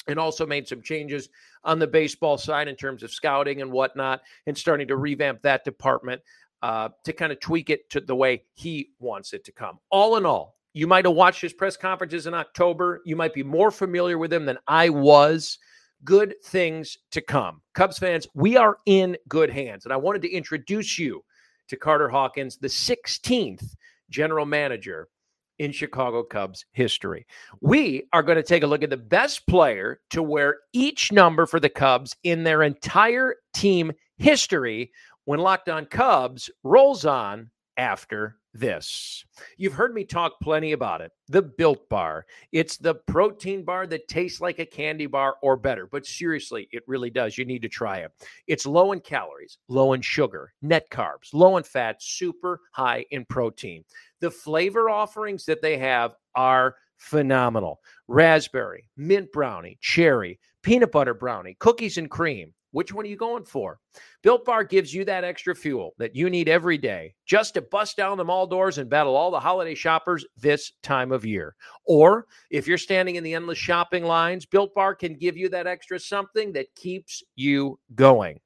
and 0.09 0.19
also 0.19 0.47
made 0.47 0.67
some 0.67 0.83
changes 0.83 1.29
on 1.65 1.79
the 1.79 1.87
baseball 1.87 2.39
side 2.39 2.69
in 2.69 2.77
terms 2.77 3.03
of 3.03 3.13
scouting 3.13 3.63
and 3.63 3.71
whatnot, 3.71 4.23
and 4.47 4.57
starting 4.57 4.89
to 4.89 4.97
revamp 4.97 5.43
that 5.43 5.65
department 5.65 6.21
uh, 6.63 6.89
to 7.05 7.13
kind 7.13 7.33
of 7.33 7.41
tweak 7.41 7.71
it 7.71 7.91
to 7.91 8.01
the 8.01 8.15
way 8.15 8.45
he 8.55 8.91
wants 8.99 9.33
it 9.33 9.45
to 9.45 9.53
come. 9.53 9.79
All 9.91 10.17
in 10.17 10.25
all, 10.25 10.57
you 10.75 10.87
might 10.87 11.05
have 11.05 11.15
watched 11.15 11.43
his 11.43 11.53
press 11.53 11.77
conferences 11.77 12.27
in 12.27 12.35
October. 12.35 13.03
You 13.05 13.17
might 13.17 13.35
be 13.35 13.43
more 13.43 13.71
familiar 13.71 14.17
with 14.17 14.33
him 14.33 14.47
than 14.47 14.59
I 14.67 14.89
was 14.89 15.59
good 16.05 16.35
things 16.45 16.99
to 17.11 17.21
come. 17.21 17.61
Cubs 17.75 17.99
fans, 17.99 18.27
we 18.35 18.57
are 18.57 18.79
in 18.87 19.17
good 19.29 19.51
hands. 19.51 19.85
And 19.85 19.93
I 19.93 19.97
wanted 19.97 20.23
to 20.23 20.31
introduce 20.31 20.99
you 20.99 21.25
to 21.69 21.77
Carter 21.77 22.09
Hawkins, 22.09 22.57
the 22.57 22.69
16th 22.69 23.75
general 24.11 24.47
manager 24.47 25.09
in 25.59 25.73
Chicago 25.73 26.23
Cubs 26.23 26.65
history. 26.73 27.27
We 27.61 28.09
are 28.13 28.23
going 28.23 28.37
to 28.37 28.43
take 28.43 28.63
a 28.63 28.67
look 28.67 28.83
at 28.83 28.91
the 28.91 28.97
best 28.97 29.47
player 29.47 30.01
to 30.11 30.23
wear 30.23 30.59
each 30.73 31.13
number 31.13 31.47
for 31.47 31.61
the 31.61 31.69
Cubs 31.69 32.17
in 32.25 32.43
their 32.43 32.63
entire 32.63 33.37
team 33.55 33.93
history 34.19 34.91
when 35.25 35.39
Locked 35.39 35.69
On 35.69 35.87
Cubs 35.87 36.51
rolls 36.65 37.05
on 37.05 37.51
after 37.77 38.37
this. 38.55 39.25
You've 39.57 39.73
heard 39.73 39.95
me 39.95 40.05
talk 40.05 40.39
plenty 40.41 40.73
about 40.73 41.01
it 41.01 41.13
the 41.29 41.43
Built 41.43 41.89
Bar. 41.89 42.27
It's 42.53 42.77
the 42.77 42.95
protein 42.95 43.65
bar 43.65 43.87
that 43.87 44.09
tastes 44.09 44.41
like 44.41 44.59
a 44.59 44.67
candy 44.67 45.07
bar 45.07 45.37
or 45.43 45.57
better, 45.57 45.87
but 45.87 46.05
seriously, 46.05 46.69
it 46.73 46.83
really 46.87 47.11
does. 47.11 47.39
You 47.39 47.45
need 47.45 47.63
to 47.63 47.69
try 47.69 47.99
it. 47.99 48.13
It's 48.47 48.67
low 48.67 48.93
in 48.93 49.01
calories, 49.01 49.59
low 49.69 49.95
in 49.95 50.03
sugar, 50.03 50.53
net 50.61 50.91
carbs, 50.91 51.33
low 51.33 51.57
in 51.57 51.63
fat, 51.63 52.03
super 52.03 52.61
high 52.73 53.07
in 53.11 53.25
protein. 53.25 53.85
The 54.21 54.31
flavor 54.31 54.91
offerings 54.91 55.47
that 55.47 55.63
they 55.63 55.79
have 55.79 56.15
are 56.35 56.77
phenomenal 56.99 57.81
raspberry, 58.09 58.89
mint 58.97 59.33
brownie, 59.33 59.79
cherry, 59.81 60.39
peanut 60.63 60.93
butter 60.93 61.15
brownie, 61.15 61.57
cookies 61.59 61.99
and 61.99 62.11
cream. 62.11 62.53
Which 62.73 62.93
one 62.93 63.05
are 63.05 63.09
you 63.09 63.17
going 63.17 63.45
for? 63.45 63.79
Built 64.23 64.45
Bar 64.45 64.65
gives 64.65 64.93
you 64.93 65.05
that 65.05 65.25
extra 65.25 65.55
fuel 65.55 65.93
that 65.99 66.17
you 66.17 66.29
need 66.29 66.49
every 66.49 66.79
day 66.79 67.15
just 67.27 67.55
to 67.55 67.63
bust 67.63 67.97
down 67.97 68.17
the 68.17 68.25
mall 68.25 68.47
doors 68.47 68.79
and 68.79 68.91
battle 68.91 69.15
all 69.15 69.31
the 69.31 69.39
holiday 69.39 69.75
shoppers 69.75 70.27
this 70.37 70.73
time 70.83 71.13
of 71.13 71.25
year. 71.25 71.55
Or 71.87 72.27
if 72.51 72.67
you're 72.67 72.79
standing 72.79 73.17
in 73.17 73.25
the 73.25 73.35
endless 73.35 73.59
shopping 73.59 74.05
lines, 74.05 74.47
Built 74.47 74.75
Bar 74.75 74.95
can 74.95 75.15
give 75.15 75.37
you 75.37 75.49
that 75.51 75.67
extra 75.67 75.99
something 75.99 76.53
that 76.55 76.75
keeps 76.75 77.23
you 77.37 77.79
going. 77.95 78.41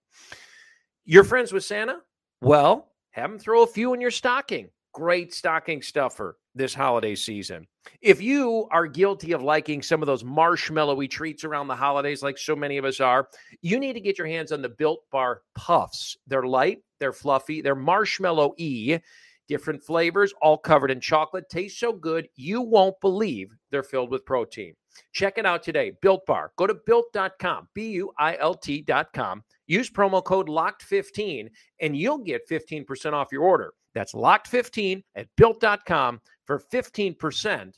You're 1.04 1.25
friends 1.25 1.52
with 1.52 1.64
Santa? 1.64 1.99
Well, 2.40 2.92
have 3.12 3.30
him 3.30 3.38
throw 3.38 3.62
a 3.62 3.66
few 3.66 3.95
in 3.95 4.00
your 4.00 4.11
stocking. 4.11 4.71
Great 4.92 5.33
stocking 5.33 5.83
stuffer 5.83 6.37
this 6.54 6.75
holiday 6.75 7.14
season. 7.14 7.66
If 8.00 8.23
you 8.23 8.69
are 8.71 8.87
guilty 8.87 9.33
of 9.33 9.43
liking 9.43 9.83
some 9.83 10.02
of 10.02 10.07
those 10.07 10.23
marshmallowy 10.23 11.11
treats 11.11 11.45
around 11.45 11.69
the 11.69 11.76
holidays, 11.76 12.23
like 12.23 12.38
so 12.38 12.57
many 12.57 12.78
of 12.78 12.85
us 12.85 13.00
are, 13.00 13.28
you 13.62 13.78
need 13.78 13.95
to 13.95 14.00
get 14.00 14.19
your 14.19 14.26
hands 14.26 14.52
on 14.52 14.62
the 14.62 14.69
Built 14.69 15.02
Bar 15.11 15.43
Puffs. 15.55 16.16
They're 16.26 16.43
light, 16.45 16.78
they're 17.00 17.12
fluffy, 17.12 17.61
they're 17.61 17.75
marshmallow 17.75 18.55
y, 18.59 19.00
different 19.49 19.83
flavors, 19.83 20.35
all 20.40 20.59
covered 20.59 20.90
in 20.90 21.00
chocolate. 21.00 21.49
Taste 21.49 21.78
so 21.78 21.93
good, 21.93 22.28
you 22.37 22.61
won't 22.61 23.00
believe 23.00 23.50
they're 23.71 23.83
filled 23.83 24.11
with 24.11 24.25
protein. 24.25 24.75
Check 25.12 25.38
it 25.38 25.47
out 25.47 25.62
today. 25.62 25.93
Built 26.00 26.25
Bar. 26.26 26.52
Go 26.57 26.66
to 26.66 26.75
built.com, 26.87 27.69
B 27.75 27.90
U 27.90 28.12
I 28.19 28.37
L 28.38 28.55
T.com. 28.55 29.43
Use 29.66 29.90
promo 29.90 30.23
code 30.23 30.49
LOCKED15 30.49 31.50
and 31.80 31.96
you'll 31.96 32.18
get 32.18 32.49
15% 32.49 33.12
off 33.12 33.28
your 33.32 33.42
order. 33.42 33.73
That's 33.94 34.12
locked15 34.14 35.02
at 35.14 35.26
built.com 35.37 36.20
for 36.44 36.62
15% 36.73 37.73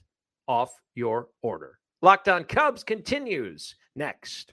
off 0.46 0.70
your 0.94 1.28
order. 1.42 1.78
Locked 2.02 2.28
on 2.28 2.44
Cubs 2.44 2.84
continues 2.84 3.74
next. 3.96 4.52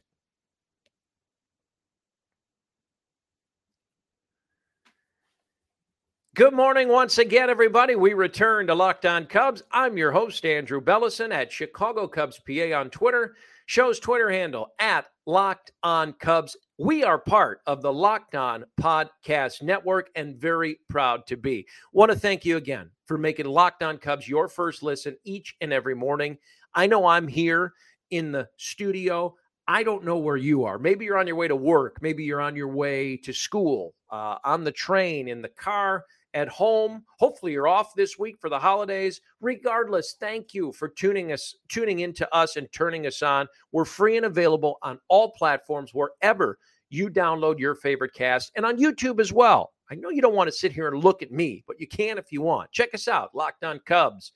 Good 6.35 6.53
morning 6.53 6.89
once 6.89 7.17
again, 7.17 7.49
everybody. 7.49 7.95
We 7.95 8.13
return 8.13 8.67
to 8.67 8.75
Locked 8.75 9.05
On 9.05 9.25
Cubs. 9.25 9.63
I'm 9.71 9.97
your 9.97 10.11
host, 10.11 10.45
Andrew 10.45 10.81
Bellison 10.81 11.31
at 11.31 11.49
Chicago 11.49 12.09
Cubs 12.09 12.41
PA 12.45 12.77
on 12.77 12.89
Twitter. 12.89 13.37
Show's 13.67 14.00
Twitter 14.00 14.29
handle 14.29 14.67
at 14.79 15.07
Locked 15.25 15.72
On 15.81 16.13
Cubs. 16.13 16.55
We 16.77 17.03
are 17.03 17.17
part 17.17 17.62
of 17.65 17.81
the 17.81 17.91
Locked 17.91 18.36
On 18.36 18.63
Podcast 18.79 19.63
Network 19.63 20.12
and 20.15 20.38
very 20.38 20.77
proud 20.88 21.25
to 21.27 21.36
be. 21.36 21.65
Want 21.91 22.12
to 22.12 22.17
thank 22.17 22.45
you 22.45 22.57
again 22.57 22.91
for 23.07 23.17
making 23.17 23.48
Locked 23.48 23.81
On 23.81 23.98
Cubs 23.98 24.27
your 24.27 24.48
first 24.48 24.84
listen 24.84 25.17
each 25.24 25.55
and 25.62 25.74
every 25.74 25.95
morning. 25.95 26.38
I 26.75 26.86
know 26.86 27.07
I'm 27.07 27.27
here 27.27 27.74
in 28.12 28.31
the 28.31 28.48
studio. 28.57 29.34
I 29.67 29.81
don't 29.81 30.05
know 30.05 30.17
where 30.17 30.38
you 30.38 30.63
are. 30.65 30.77
Maybe 30.77 31.05
you're 31.05 31.17
on 31.17 31.25
your 31.25 31.36
way 31.36 31.48
to 31.48 31.55
work. 31.55 31.98
Maybe 32.03 32.24
you're 32.24 32.41
on 32.41 32.55
your 32.55 32.67
way 32.67 33.17
to 33.17 33.34
school, 33.34 33.95
uh, 34.12 34.38
on 34.43 34.63
the 34.63 34.72
train, 34.72 35.27
in 35.27 35.41
the 35.41 35.50
car 35.50 36.05
at 36.35 36.49
home. 36.49 37.03
Hopefully 37.17 37.53
you're 37.53 37.67
off 37.67 37.95
this 37.95 38.19
week 38.19 38.35
for 38.39 38.49
the 38.49 38.59
holidays. 38.59 39.21
Regardless, 39.41 40.15
thank 40.19 40.53
you 40.53 40.71
for 40.73 40.89
tuning 40.89 41.31
us 41.31 41.55
tuning 41.69 41.99
into 41.99 42.31
us 42.35 42.57
and 42.57 42.71
turning 42.71 43.07
us 43.07 43.23
on. 43.23 43.47
We're 43.71 43.85
free 43.85 44.17
and 44.17 44.25
available 44.25 44.77
on 44.83 44.99
all 45.07 45.31
platforms 45.31 45.91
wherever 45.93 46.59
you 46.89 47.09
download 47.09 47.57
your 47.57 47.73
favorite 47.73 48.13
cast 48.13 48.51
and 48.55 48.65
on 48.65 48.77
YouTube 48.77 49.19
as 49.19 49.33
well. 49.33 49.71
I 49.89 49.95
know 49.95 50.09
you 50.09 50.21
don't 50.21 50.35
want 50.35 50.47
to 50.49 50.55
sit 50.55 50.71
here 50.71 50.87
and 50.87 51.03
look 51.03 51.21
at 51.23 51.31
me, 51.31 51.63
but 51.67 51.79
you 51.79 51.87
can 51.87 52.17
if 52.17 52.31
you 52.31 52.41
want. 52.41 52.71
Check 52.71 52.93
us 52.93 53.07
out, 53.07 53.33
Locked 53.33 53.63
On 53.63 53.79
Cubs 53.85 54.33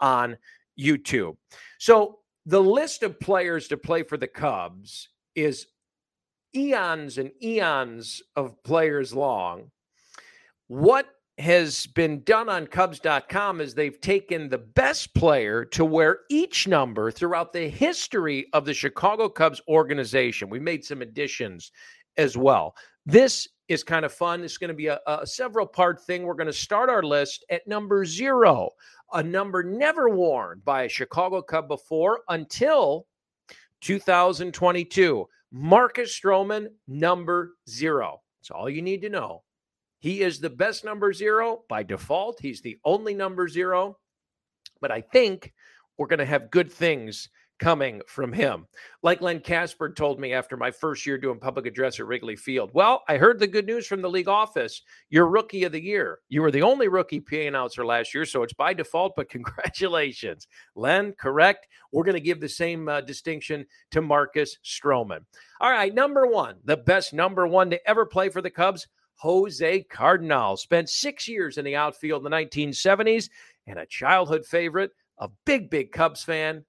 on 0.00 0.36
YouTube. 0.78 1.36
So, 1.78 2.18
the 2.44 2.60
list 2.60 3.04
of 3.04 3.20
players 3.20 3.68
to 3.68 3.76
play 3.76 4.02
for 4.02 4.16
the 4.16 4.26
Cubs 4.26 5.10
is 5.36 5.66
eons 6.56 7.18
and 7.18 7.30
eons 7.40 8.20
of 8.34 8.60
players 8.64 9.14
long. 9.14 9.70
What 10.66 11.06
has 11.42 11.86
been 11.86 12.22
done 12.22 12.48
on 12.48 12.68
Cubs.com 12.68 13.60
is 13.60 13.74
they've 13.74 14.00
taken 14.00 14.48
the 14.48 14.58
best 14.58 15.12
player 15.12 15.64
to 15.64 15.84
wear 15.84 16.20
each 16.30 16.68
number 16.68 17.10
throughout 17.10 17.52
the 17.52 17.68
history 17.68 18.46
of 18.52 18.64
the 18.64 18.72
Chicago 18.72 19.28
Cubs 19.28 19.60
organization. 19.66 20.48
We 20.48 20.60
made 20.60 20.84
some 20.84 21.02
additions 21.02 21.72
as 22.16 22.36
well. 22.36 22.76
This 23.06 23.48
is 23.66 23.82
kind 23.82 24.04
of 24.04 24.12
fun. 24.12 24.44
It's 24.44 24.56
going 24.56 24.68
to 24.68 24.74
be 24.74 24.86
a, 24.86 25.00
a 25.08 25.26
several 25.26 25.66
part 25.66 26.00
thing. 26.04 26.22
We're 26.22 26.34
going 26.34 26.46
to 26.46 26.52
start 26.52 26.88
our 26.88 27.02
list 27.02 27.44
at 27.50 27.66
number 27.66 28.04
zero, 28.04 28.70
a 29.12 29.22
number 29.22 29.64
never 29.64 30.08
worn 30.08 30.62
by 30.64 30.84
a 30.84 30.88
Chicago 30.88 31.42
Cub 31.42 31.66
before 31.66 32.20
until 32.28 33.08
2022. 33.80 35.28
Marcus 35.50 36.16
Stroman, 36.18 36.68
number 36.86 37.54
zero. 37.68 38.20
That's 38.38 38.52
all 38.52 38.70
you 38.70 38.80
need 38.80 39.02
to 39.02 39.08
know. 39.08 39.42
He 40.02 40.20
is 40.22 40.40
the 40.40 40.50
best 40.50 40.84
number 40.84 41.12
zero 41.12 41.62
by 41.68 41.84
default. 41.84 42.40
He's 42.40 42.60
the 42.60 42.76
only 42.84 43.14
number 43.14 43.46
zero. 43.46 43.98
But 44.80 44.90
I 44.90 45.00
think 45.00 45.52
we're 45.96 46.08
going 46.08 46.18
to 46.18 46.26
have 46.26 46.50
good 46.50 46.72
things 46.72 47.28
coming 47.60 48.02
from 48.08 48.32
him. 48.32 48.66
Like 49.04 49.20
Len 49.20 49.38
Kasper 49.38 49.92
told 49.92 50.18
me 50.18 50.32
after 50.32 50.56
my 50.56 50.72
first 50.72 51.06
year 51.06 51.18
doing 51.18 51.38
public 51.38 51.66
address 51.66 52.00
at 52.00 52.06
Wrigley 52.08 52.34
Field. 52.34 52.72
Well, 52.74 53.04
I 53.08 53.16
heard 53.16 53.38
the 53.38 53.46
good 53.46 53.64
news 53.64 53.86
from 53.86 54.02
the 54.02 54.10
league 54.10 54.26
office. 54.26 54.82
You're 55.08 55.28
rookie 55.28 55.62
of 55.62 55.70
the 55.70 55.80
year. 55.80 56.18
You 56.28 56.42
were 56.42 56.50
the 56.50 56.62
only 56.62 56.88
rookie 56.88 57.20
PA 57.20 57.36
announcer 57.36 57.86
last 57.86 58.12
year, 58.12 58.26
so 58.26 58.42
it's 58.42 58.52
by 58.52 58.74
default, 58.74 59.12
but 59.14 59.28
congratulations. 59.28 60.48
Len, 60.74 61.12
correct. 61.12 61.68
We're 61.92 62.02
going 62.02 62.14
to 62.14 62.20
give 62.20 62.40
the 62.40 62.48
same 62.48 62.88
uh, 62.88 63.02
distinction 63.02 63.66
to 63.92 64.02
Marcus 64.02 64.58
Stroman. 64.64 65.20
All 65.60 65.70
right, 65.70 65.94
number 65.94 66.26
one, 66.26 66.56
the 66.64 66.78
best 66.78 67.12
number 67.12 67.46
one 67.46 67.70
to 67.70 67.88
ever 67.88 68.04
play 68.04 68.30
for 68.30 68.42
the 68.42 68.50
Cubs, 68.50 68.88
Jose 69.22 69.84
Cardenal. 69.84 70.56
Spent 70.56 70.90
six 70.90 71.28
years 71.28 71.56
in 71.56 71.64
the 71.64 71.76
outfield 71.76 72.26
in 72.26 72.30
the 72.30 72.36
1970s 72.36 73.30
and 73.68 73.78
a 73.78 73.86
childhood 73.86 74.44
favorite, 74.44 74.90
a 75.18 75.28
big, 75.46 75.70
big 75.70 75.92
Cubs 75.92 76.24
fan, 76.24 76.64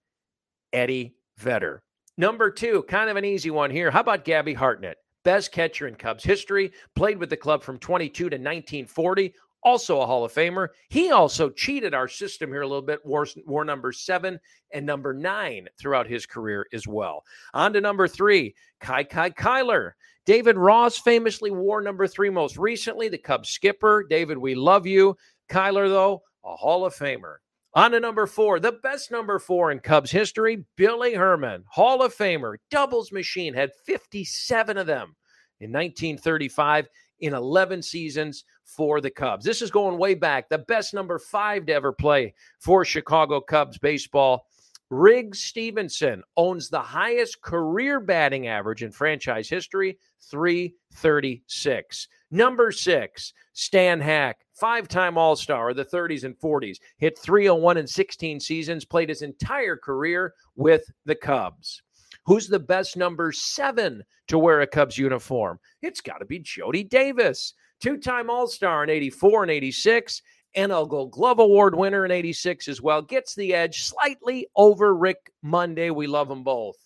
Eddie 0.71 1.15
Vedder. 1.39 1.81
Number 2.15 2.51
two, 2.51 2.83
kind 2.83 3.09
of 3.09 3.17
an 3.17 3.25
easy 3.25 3.49
one 3.49 3.71
here. 3.71 3.89
How 3.89 4.01
about 4.01 4.23
Gabby 4.23 4.53
Hartnett? 4.53 4.97
Best 5.23 5.51
catcher 5.51 5.87
in 5.87 5.95
Cubs 5.95 6.23
history, 6.23 6.71
played 6.95 7.17
with 7.17 7.31
the 7.31 7.37
club 7.37 7.63
from 7.63 7.79
22 7.79 8.11
to 8.25 8.25
1940, 8.25 9.33
also 9.63 10.01
a 10.01 10.05
Hall 10.05 10.23
of 10.23 10.31
Famer. 10.31 10.67
He 10.89 11.09
also 11.09 11.49
cheated 11.49 11.95
our 11.95 12.07
system 12.07 12.51
here 12.51 12.61
a 12.61 12.67
little 12.67 12.83
bit, 12.83 13.03
wore, 13.03 13.25
wore 13.47 13.65
number 13.65 13.91
seven 13.91 14.39
and 14.71 14.85
number 14.85 15.11
nine 15.11 15.67
throughout 15.79 16.05
his 16.05 16.27
career 16.27 16.67
as 16.71 16.87
well. 16.87 17.23
On 17.55 17.73
to 17.73 17.81
number 17.81 18.07
three, 18.07 18.53
Kiki 18.79 19.31
Cuyler. 19.31 19.93
David 20.25 20.57
Ross 20.57 20.97
famously 20.97 21.51
wore 21.51 21.81
number 21.81 22.07
three 22.07 22.29
most 22.29 22.57
recently, 22.57 23.09
the 23.09 23.17
Cubs 23.17 23.49
skipper. 23.49 24.05
David, 24.09 24.37
we 24.37 24.55
love 24.55 24.87
you. 24.87 25.17
Cuyler, 25.49 25.89
though, 25.89 26.23
a 26.45 26.55
Hall 26.55 26.85
of 26.85 26.95
Famer. 26.95 27.35
On 27.75 27.91
to 27.91 27.99
number 27.99 28.27
four, 28.27 28.59
the 28.59 28.73
best 28.83 29.11
number 29.11 29.39
four 29.39 29.71
in 29.71 29.79
Cubs 29.79 30.11
history, 30.11 30.63
Billy 30.77 31.15
Herman, 31.15 31.63
Hall 31.67 32.03
of 32.03 32.15
Famer, 32.15 32.55
doubles 32.69 33.11
machine, 33.11 33.53
had 33.53 33.71
57 33.85 34.77
of 34.77 34.85
them 34.85 35.15
in 35.59 35.71
1935 35.71 36.87
in 37.19 37.33
11 37.33 37.81
seasons 37.81 38.45
for 38.63 39.01
the 39.01 39.09
Cubs. 39.09 39.43
This 39.43 39.61
is 39.61 39.71
going 39.71 39.97
way 39.97 40.13
back. 40.13 40.49
The 40.49 40.59
best 40.59 40.93
number 40.93 41.17
five 41.17 41.65
to 41.65 41.73
ever 41.73 41.91
play 41.91 42.33
for 42.59 42.85
Chicago 42.85 43.41
Cubs 43.41 43.77
baseball 43.79 44.45
Riggs 44.93 45.41
Stephenson 45.41 46.21
owns 46.37 46.69
the 46.69 46.79
highest 46.79 47.41
career 47.41 47.99
batting 47.99 48.45
average 48.45 48.83
in 48.83 48.91
franchise 48.91 49.49
history, 49.49 49.97
336. 50.29 52.07
Number 52.29 52.71
six, 52.71 53.33
Stan 53.53 53.99
Hack, 53.99 54.45
five 54.53 54.87
time 54.87 55.17
All 55.17 55.35
Star 55.35 55.71
of 55.71 55.77
the 55.77 55.85
30s 55.85 56.25
and 56.25 56.37
40s, 56.37 56.77
hit 56.97 57.17
301 57.17 57.77
in 57.77 57.87
16 57.87 58.39
seasons, 58.39 58.85
played 58.85 59.09
his 59.09 59.23
entire 59.23 59.75
career 59.75 60.35
with 60.55 60.85
the 61.05 61.15
Cubs. 61.15 61.81
Who's 62.27 62.47
the 62.47 62.59
best 62.59 62.95
number 62.95 63.31
seven 63.31 64.03
to 64.27 64.37
wear 64.37 64.61
a 64.61 64.67
Cubs 64.67 64.99
uniform? 64.99 65.59
It's 65.81 66.01
got 66.01 66.19
to 66.19 66.25
be 66.25 66.37
Jody 66.37 66.83
Davis, 66.83 67.55
two 67.79 67.97
time 67.97 68.29
All 68.29 68.45
Star 68.45 68.83
in 68.83 68.91
84 68.91 69.41
and 69.41 69.51
86. 69.51 70.21
NL 70.55 70.87
Gold 70.87 71.11
Glove 71.11 71.39
Award 71.39 71.75
winner 71.75 72.05
in 72.05 72.11
86 72.11 72.67
as 72.67 72.81
well. 72.81 73.01
Gets 73.01 73.35
the 73.35 73.53
edge 73.53 73.83
slightly 73.83 74.47
over 74.55 74.95
Rick 74.95 75.31
Monday. 75.41 75.89
We 75.89 76.07
love 76.07 76.27
them 76.27 76.43
both. 76.43 76.77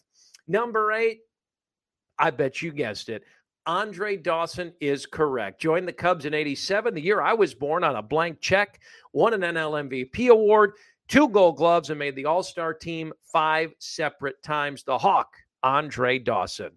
Number 0.48 0.94
eight, 0.94 1.20
I 2.18 2.32
bet 2.32 2.62
you 2.62 2.72
guessed 2.72 3.10
it. 3.10 3.24
Andre 3.66 4.16
Dawson 4.16 4.72
is 4.80 5.06
correct. 5.06 5.60
Joined 5.60 5.88
the 5.88 5.94
Cubs 5.94 6.26
in 6.26 6.34
87, 6.34 6.94
the 6.94 7.02
year 7.02 7.22
I 7.22 7.34
was 7.34 7.54
born 7.54 7.84
on 7.84 7.98
a 7.98 8.02
blank 8.02 8.40
check, 8.40 8.80
won 9.12 9.34
an 9.34 9.42
NL 9.42 9.90
MVP 9.90 10.30
award, 10.30 10.72
two 11.10 11.28
gold 11.28 11.58
gloves, 11.58 11.90
and 11.90 12.00
made 12.00 12.16
the 12.16 12.26
All 12.26 12.44
Star 12.44 12.74
team 12.74 13.12
five 13.22 13.74
separate 13.80 14.42
times. 14.42 14.84
The 14.84 14.98
Hawk, 14.98 15.34
Andre 15.64 16.18
Dawson. 16.18 16.72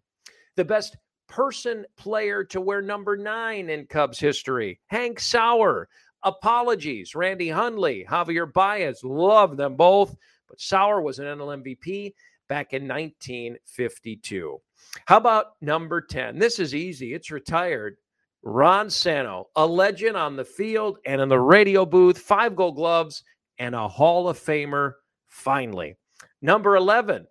The 0.56 0.64
best 0.64 0.96
person 1.28 1.86
player 1.96 2.42
to 2.42 2.60
wear 2.60 2.82
number 2.82 3.16
nine 3.16 3.70
in 3.70 3.86
Cubs 3.86 4.18
history, 4.18 4.80
Hank 4.88 5.20
Sauer. 5.20 5.88
Apologies, 6.22 7.14
Randy 7.14 7.48
Hundley, 7.48 8.06
Javier 8.08 8.52
Baez, 8.52 9.02
love 9.02 9.56
them 9.56 9.76
both, 9.76 10.16
but 10.48 10.60
Sauer 10.60 11.00
was 11.00 11.18
an 11.18 11.26
NL 11.26 11.62
MVP 11.62 12.14
back 12.48 12.72
in 12.72 12.86
1952. 12.86 14.60
How 15.06 15.16
about 15.16 15.60
number 15.60 16.00
10? 16.00 16.38
This 16.38 16.58
is 16.58 16.74
easy. 16.74 17.14
It's 17.14 17.30
retired. 17.30 17.96
Ron 18.42 18.90
Santo, 18.90 19.48
a 19.56 19.66
legend 19.66 20.16
on 20.16 20.36
the 20.36 20.44
field 20.44 20.98
and 21.06 21.20
in 21.20 21.28
the 21.28 21.38
radio 21.38 21.84
booth, 21.84 22.18
five 22.18 22.56
gold 22.56 22.76
gloves, 22.76 23.22
and 23.58 23.74
a 23.74 23.88
Hall 23.88 24.28
of 24.28 24.38
Famer 24.38 24.94
finally. 25.28 25.96
Number 26.42 26.76
11, 26.76 27.26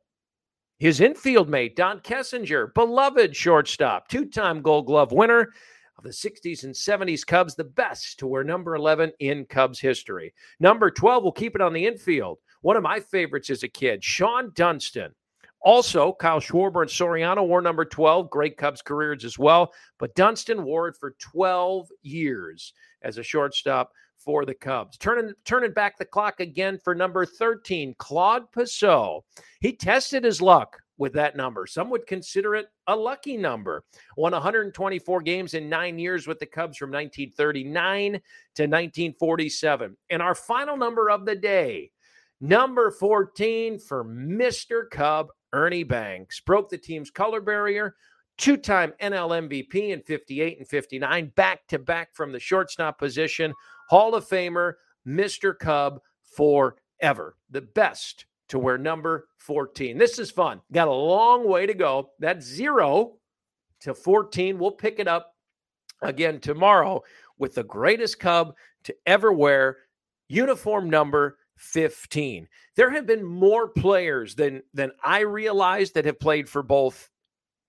his 0.77 1.01
infield 1.01 1.50
mate, 1.50 1.75
Don 1.75 2.00
Kessinger, 2.00 2.74
beloved 2.74 3.36
shortstop, 3.36 4.08
two 4.08 4.25
time 4.25 4.62
gold 4.62 4.86
glove 4.86 5.12
winner 5.12 5.50
of 6.00 6.03
the 6.03 6.10
60s 6.10 6.63
and 6.63 6.74
70s 6.74 7.25
Cubs, 7.25 7.56
the 7.56 7.63
best 7.63 8.20
to 8.20 8.27
wear 8.27 8.44
number 8.44 8.75
11 8.75 9.12
in 9.20 9.46
Cubs 9.46 9.79
history. 9.79 10.34
Number 10.60 10.89
12, 10.89 11.24
we'll 11.24 11.32
keep 11.32 11.56
it 11.56 11.62
on 11.62 11.74
the 11.74 11.86
infield. 11.86 12.39
One 12.62 12.77
of 12.77 12.84
my 12.84 13.00
favorites 13.00 13.50
as 13.50 13.63
a 13.63 13.68
kid, 13.68 14.01
Shawon 14.01 14.53
Dunston. 14.56 15.13
Also, 15.62 16.13
Kyle 16.13 16.39
Schwarber 16.39 16.84
and 16.84 16.89
Soriano 16.89 17.46
wore 17.46 17.62
number 17.62 17.84
12. 17.84 18.29
Great 18.29 18.56
Cubs 18.56 18.82
careers 18.82 19.25
as 19.25 19.38
well. 19.38 19.74
But 19.98 20.15
Dunston 20.15 20.63
wore 20.63 20.88
it 20.88 20.96
for 20.98 21.15
12 21.20 21.89
years 22.01 22.74
as 23.01 23.18
a 23.18 23.24
shortstop 23.24 23.91
for 24.18 24.46
the 24.46 24.53
Cubs. 24.53 24.98
Turning 24.98 25.34
turning 25.44 25.74
back 25.74 25.98
the 25.98 26.06
clock 26.06 26.39
again 26.39 26.79
for 26.82 26.96
number 26.96 27.25
13, 27.25 27.94
Claude 27.98 28.50
Passeau. 28.53 29.25
He 29.60 29.75
tested 29.75 30.24
his 30.24 30.41
luck 30.41 30.77
with 31.00 31.13
that 31.13 31.36
number. 31.36 31.65
Some 31.65 31.89
would 31.89 32.06
consider 32.06 32.53
it 32.56 32.68
a 32.86 32.96
lucky 32.96 33.38
number. 33.38 33.84
Won 34.18 34.34
124 34.34 35.22
games 35.22 35.56
in 35.56 35.70
nine 35.70 35.98
years 35.98 36.27
with 36.27 36.38
the 36.38 36.46
Cubs 36.46 36.77
from 36.77 36.91
1939 36.91 38.12
to 38.12 38.63
1947. 38.63 39.98
And 40.12 40.22
our 40.22 40.36
final 40.36 40.77
number 40.77 41.10
of 41.10 41.25
the 41.25 41.36
day, 41.36 41.91
number 42.41 42.91
14 42.91 43.79
for 43.79 44.06
Mr. 44.06 44.88
Cub 44.91 45.29
Ernie 45.53 45.84
Banks 45.84 46.41
broke 46.41 46.70
the 46.70 46.77
team's 46.77 47.10
color 47.10 47.41
barrier, 47.41 47.96
two 48.38 48.58
time 48.58 48.94
NL 49.01 49.48
MVP 49.48 49.89
in 49.91 50.01
58 50.01 50.60
and 50.60 50.68
59, 50.68 51.32
back 51.36 51.65
to 51.70 51.79
back 51.79 52.13
from 52.13 52.32
the 52.32 52.39
shortstop 52.39 53.00
position, 53.00 53.53
Hall 53.88 54.13
of 54.15 54.27
Famer, 54.27 54.74
Mr. 55.08 55.58
Cub 55.58 56.01
forever. 56.24 57.38
The 57.50 57.62
best 57.62 58.25
to 58.50 58.60
wear 58.60 58.77
number 58.77 59.27
14. 59.38 59.98
This 59.98 60.20
is 60.20 60.32
fun. 60.32 60.62
Got 60.72 60.88
a 60.88 60.94
long 60.94 61.48
way 61.48 61.65
to 61.65 61.74
go. 61.74 62.12
That's 62.20 62.46
zero 62.46 63.18
to 63.82 63.94
14. 63.94 64.60
We'll 64.60 64.72
pick 64.72 65.00
it 65.00 65.08
up 65.08 65.34
again 66.01 66.39
tomorrow 66.39 67.03
with 67.38 67.56
the 67.56 67.63
greatest 67.63 68.20
Cub 68.20 68.53
to 68.84 68.96
ever 69.06 69.32
wear 69.32 69.77
uniform 70.27 70.89
number 70.89 71.38
15. 71.58 72.47
There 72.76 72.89
have 72.91 73.06
been 73.06 73.24
more 73.24 73.67
players 73.67 74.36
than 74.36 74.63
than 74.74 74.91
I 75.04 75.19
realized 75.19 75.93
that 75.93 76.06
have 76.06 76.19
played 76.19 76.50
for 76.50 76.63
both 76.63 77.10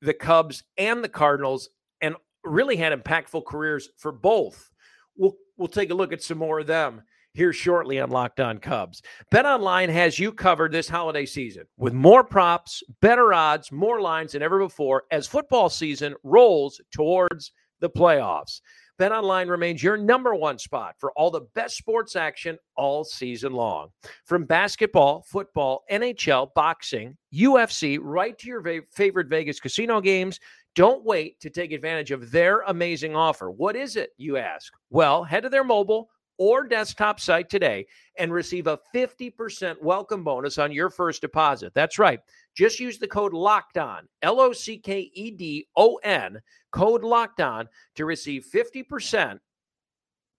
the 0.01 0.15
Cubs 0.15 0.63
and 0.79 1.03
the 1.03 1.09
Cardinals 1.09 1.71
and 2.01 2.15
really 2.45 2.77
had 2.77 2.93
impactful 2.93 3.45
careers 3.47 3.91
for 3.97 4.13
both. 4.13 4.71
We'll 5.17 5.37
we'll 5.57 5.69
take 5.69 5.91
a 5.91 5.95
look 5.95 6.13
at 6.13 6.23
some 6.23 6.39
more 6.39 6.61
of 6.61 6.67
them 6.67 7.03
here 7.35 7.53
shortly 7.53 8.01
on 8.01 8.11
Locked 8.11 8.41
On 8.41 8.59
Cubs. 8.59 9.03
BetOnline 9.33 9.89
has 9.89 10.19
you 10.19 10.33
covered 10.33 10.73
this 10.73 10.89
holiday 10.89 11.27
season 11.27 11.65
with 11.77 11.93
more 11.93 12.25
props, 12.25 12.83
better 13.01 13.33
odds, 13.33 13.71
more 13.71 14.01
lines 14.01 14.33
than 14.33 14.43
ever 14.43 14.59
before 14.59 15.05
as 15.11 15.27
football 15.27 15.69
season 15.69 16.15
rolls 16.23 16.81
towards 16.93 17.53
the 17.81 17.91
playoffs. 17.91 18.61
BetOnline 19.01 19.49
remains 19.49 19.83
your 19.83 19.97
number 19.97 20.35
one 20.35 20.59
spot 20.59 20.95
for 20.99 21.11
all 21.13 21.31
the 21.31 21.47
best 21.55 21.79
sports 21.79 22.17
action 22.17 22.59
all 22.77 23.03
season 23.03 23.55
long. 23.55 23.89
From 24.27 24.45
basketball, 24.45 25.25
football, 25.27 25.85
NHL, 25.91 26.53
boxing, 26.55 27.17
UFC, 27.33 27.99
right 27.99 28.37
to 28.39 28.47
your 28.47 28.61
va- 28.61 28.83
favorite 28.91 29.29
Vegas 29.29 29.59
casino 29.59 30.03
games, 30.03 30.39
don't 30.75 31.03
wait 31.03 31.41
to 31.41 31.49
take 31.49 31.73
advantage 31.73 32.11
of 32.11 32.31
their 32.31 32.61
amazing 32.67 33.17
offer. 33.17 33.51
What 33.51 33.75
is 33.75 33.97
it, 33.97 34.11
you 34.19 34.37
ask? 34.37 34.71
Well, 34.91 35.25
head 35.25 35.45
to 35.45 35.49
their 35.49 35.65
mobile 35.65 36.11
or 36.41 36.65
desktop 36.65 37.21
site 37.21 37.51
today 37.51 37.87
and 38.19 38.33
receive 38.33 38.67
a 38.67 38.81
50% 38.95 39.81
welcome 39.83 40.25
bonus 40.25 40.57
on 40.57 40.73
your 40.73 40.89
first 40.89 41.21
deposit. 41.21 41.75
That's 41.75 41.99
right. 41.99 42.19
Just 42.57 42.81
use 42.81 42.99
the 42.99 43.07
code 43.07 43.35
locked 43.35 43.77
on, 43.77 44.09
L 44.23 44.41
O 44.41 44.53
C 44.53 44.79
K 44.79 45.11
E 45.13 45.31
D 45.31 45.69
O 45.77 45.97
N, 45.97 46.41
code 46.73 47.05
locked 47.05 47.43
on 47.43 47.69
to 47.95 48.07
receive 48.07 48.47
50% 48.53 49.39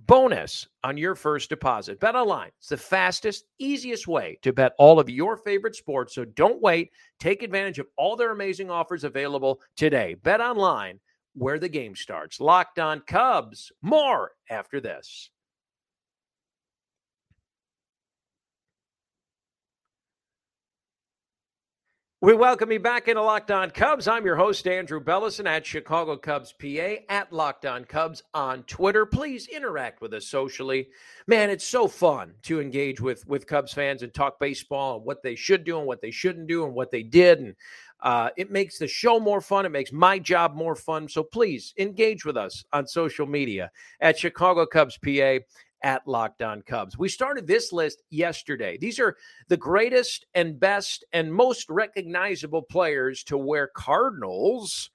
bonus 0.08 0.68
on 0.84 0.98
your 0.98 1.14
first 1.14 1.50
deposit. 1.50 2.00
BetOnline. 2.00 2.50
It's 2.58 2.70
the 2.70 2.78
fastest, 2.78 3.46
easiest 3.60 4.08
way 4.08 4.40
to 4.42 4.52
bet 4.52 4.74
all 4.80 5.00
of 5.00 5.08
your 5.08 5.38
favorite 5.38 5.76
sports. 5.76 6.16
So 6.16 6.26
don't 6.26 6.60
wait. 6.60 6.90
Take 7.20 7.44
advantage 7.44 7.78
of 7.78 7.86
all 7.96 8.16
their 8.16 8.32
amazing 8.32 8.72
offers 8.72 9.04
available 9.04 9.62
today. 9.78 10.16
BetOnline 10.24 10.98
where 11.34 11.60
the 11.60 11.70
game 11.70 11.96
starts. 11.96 12.40
Locked 12.40 12.80
on 12.80 13.02
Cubs. 13.02 13.72
More 13.82 14.32
after 14.50 14.82
this. 14.82 15.30
We 22.24 22.36
welcome 22.36 22.72
you 22.72 22.80
back 22.80 23.08
into 23.08 23.24
Locked 23.24 23.50
On 23.50 23.72
Cubs. 23.72 24.08
I'm 24.08 24.26
your 24.26 24.36
host, 24.36 24.68
Andrew 24.68 25.00
Bellison 25.00 25.48
at 25.48 25.66
Chicago 25.66 26.16
Cubs 26.16 26.54
PA, 26.54 26.98
at 27.10 27.34
Locked 27.34 27.66
On 27.66 27.84
Cubs 27.84 28.22
on 28.36 28.62
Twitter. 28.66 29.08
Please 29.08 29.48
interact 29.48 30.02
with 30.02 30.14
us 30.14 30.28
socially. 30.28 30.90
Man, 31.26 31.50
it's 31.50 31.66
so 31.66 31.88
fun 31.88 32.36
to 32.44 32.62
engage 32.62 33.02
with, 33.02 33.28
with 33.28 33.48
Cubs 33.48 33.74
fans 33.74 34.04
and 34.04 34.14
talk 34.14 34.40
baseball 34.40 34.98
and 34.98 35.06
what 35.06 35.24
they 35.24 35.34
should 35.34 35.64
do 35.64 35.80
and 35.80 35.88
what 35.88 36.00
they 36.00 36.12
shouldn't 36.12 36.46
do 36.46 36.64
and 36.64 36.76
what 36.76 36.92
they 36.92 37.02
did. 37.02 37.40
And 37.40 37.56
uh, 38.02 38.30
it 38.38 38.52
makes 38.52 38.78
the 38.78 38.88
show 38.88 39.20
more 39.20 39.42
fun. 39.42 39.66
It 39.66 39.72
makes 39.72 39.92
my 39.92 40.20
job 40.20 40.54
more 40.54 40.76
fun. 40.76 41.10
So 41.10 41.24
please 41.24 41.74
engage 41.80 42.24
with 42.24 42.38
us 42.38 42.64
on 42.72 42.86
social 42.86 43.26
media 43.26 43.72
at 44.00 44.20
Chicago 44.20 44.68
Cubs 44.68 45.00
PA 45.04 45.40
at 45.84 46.08
Locked 46.08 46.42
On 46.42 46.62
Cubs. 46.62 46.98
We 46.98 47.10
started 47.10 47.48
this 47.48 47.72
list 47.72 48.04
yesterday. 48.10 48.78
These 48.78 49.00
are 49.00 49.18
the 49.48 49.58
greatest 49.58 50.26
and 50.34 50.60
best 50.60 51.04
and 51.14 51.34
most 51.34 51.70
recognizable 51.70 52.62
players 52.62 53.24
to 53.26 53.38
wear 53.38 53.68
Cardinals 53.76 54.90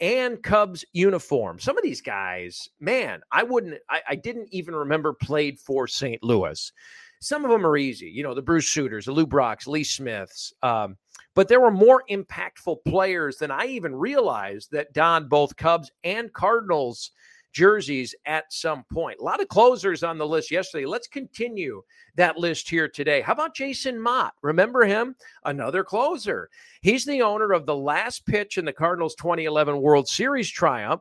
and 0.00 0.42
Cubs 0.42 0.84
uniform. 0.92 1.58
Some 1.58 1.76
of 1.76 1.82
these 1.82 2.00
guys, 2.00 2.68
man, 2.80 3.20
I 3.32 3.42
wouldn't, 3.42 3.80
I, 3.90 4.00
I 4.10 4.14
didn't 4.14 4.48
even 4.52 4.74
remember 4.74 5.12
played 5.12 5.58
for 5.58 5.86
St. 5.86 6.22
Louis. 6.22 6.72
Some 7.20 7.44
of 7.44 7.50
them 7.50 7.66
are 7.66 7.76
easy, 7.76 8.08
you 8.08 8.22
know, 8.22 8.34
the 8.34 8.42
Bruce 8.42 8.68
Sutters, 8.68 9.06
the 9.06 9.12
Lou 9.12 9.26
Brocks, 9.26 9.66
Lee 9.66 9.82
Smiths. 9.82 10.52
Um, 10.62 10.96
but 11.34 11.48
there 11.48 11.60
were 11.60 11.72
more 11.72 12.04
impactful 12.08 12.84
players 12.86 13.38
than 13.38 13.50
I 13.50 13.66
even 13.66 13.94
realized 13.94 14.70
that 14.70 14.92
donned 14.92 15.28
both 15.28 15.56
Cubs 15.56 15.90
and 16.04 16.32
Cardinals 16.32 17.10
jerseys 17.58 18.14
at 18.24 18.52
some 18.52 18.84
point. 18.84 19.18
A 19.18 19.24
lot 19.24 19.42
of 19.42 19.48
closers 19.48 20.04
on 20.04 20.16
the 20.16 20.26
list 20.26 20.48
yesterday. 20.48 20.86
Let's 20.86 21.08
continue 21.08 21.82
that 22.14 22.38
list 22.38 22.70
here 22.70 22.88
today. 22.88 23.20
How 23.20 23.32
about 23.32 23.56
Jason 23.56 23.98
Motte? 23.98 24.34
Remember 24.42 24.84
him? 24.84 25.16
Another 25.44 25.82
closer. 25.82 26.50
He's 26.82 27.04
the 27.04 27.20
owner 27.20 27.52
of 27.52 27.66
the 27.66 27.74
last 27.74 28.24
pitch 28.26 28.58
in 28.58 28.64
the 28.64 28.72
Cardinals 28.72 29.16
2011 29.16 29.80
World 29.80 30.06
Series 30.06 30.48
triumph. 30.48 31.00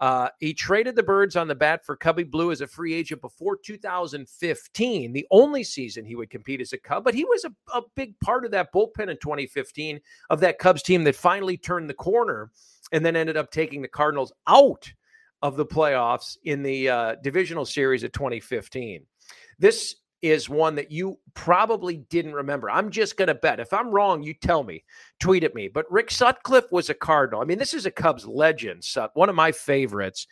Uh, 0.00 0.28
he 0.40 0.52
traded 0.52 0.96
the 0.96 1.04
birds 1.04 1.36
on 1.36 1.46
the 1.46 1.54
bat 1.54 1.86
for 1.86 1.94
Cubby 1.94 2.24
Blue 2.24 2.50
as 2.50 2.62
a 2.62 2.66
free 2.66 2.94
agent 2.94 3.20
before 3.20 3.56
2015, 3.64 5.12
the 5.12 5.26
only 5.30 5.62
season 5.62 6.04
he 6.04 6.16
would 6.16 6.30
compete 6.30 6.60
as 6.60 6.72
a 6.72 6.78
Cub. 6.78 7.04
But 7.04 7.14
he 7.14 7.24
was 7.24 7.44
a, 7.44 7.52
a 7.72 7.82
big 7.94 8.18
part 8.18 8.44
of 8.44 8.50
that 8.50 8.72
bullpen 8.72 9.08
in 9.08 9.18
2015 9.18 10.00
of 10.30 10.40
that 10.40 10.58
Cubs 10.58 10.82
team 10.82 11.04
that 11.04 11.14
finally 11.14 11.56
turned 11.56 11.88
the 11.88 11.94
corner 11.94 12.50
and 12.90 13.06
then 13.06 13.14
ended 13.14 13.36
up 13.36 13.52
taking 13.52 13.82
the 13.82 13.86
Cardinals 13.86 14.32
out 14.48 14.92
of 15.42 15.56
the 15.56 15.66
playoffs 15.66 16.36
in 16.44 16.62
the 16.62 16.88
uh, 16.88 17.14
divisional 17.22 17.64
series 17.64 18.02
of 18.02 18.12
2015. 18.12 19.04
This 19.58 19.96
is 20.22 20.48
one 20.48 20.76
that 20.76 20.92
you 20.92 21.18
probably 21.34 21.96
didn't 21.96 22.34
remember. 22.34 22.70
I'm 22.70 22.90
just 22.90 23.16
going 23.16 23.28
to 23.28 23.34
bet. 23.34 23.58
If 23.58 23.72
I'm 23.72 23.90
wrong, 23.90 24.22
you 24.22 24.34
tell 24.34 24.62
me, 24.62 24.84
tweet 25.18 25.42
at 25.42 25.54
me. 25.54 25.68
But 25.68 25.90
Rick 25.90 26.12
Sutcliffe 26.12 26.70
was 26.70 26.88
a 26.88 26.94
Cardinal. 26.94 27.42
I 27.42 27.44
mean, 27.44 27.58
this 27.58 27.74
is 27.74 27.86
a 27.86 27.90
Cubs 27.90 28.24
legend, 28.24 28.86
one 29.14 29.28
of 29.28 29.34
my 29.34 29.50
favorites. 29.50 30.28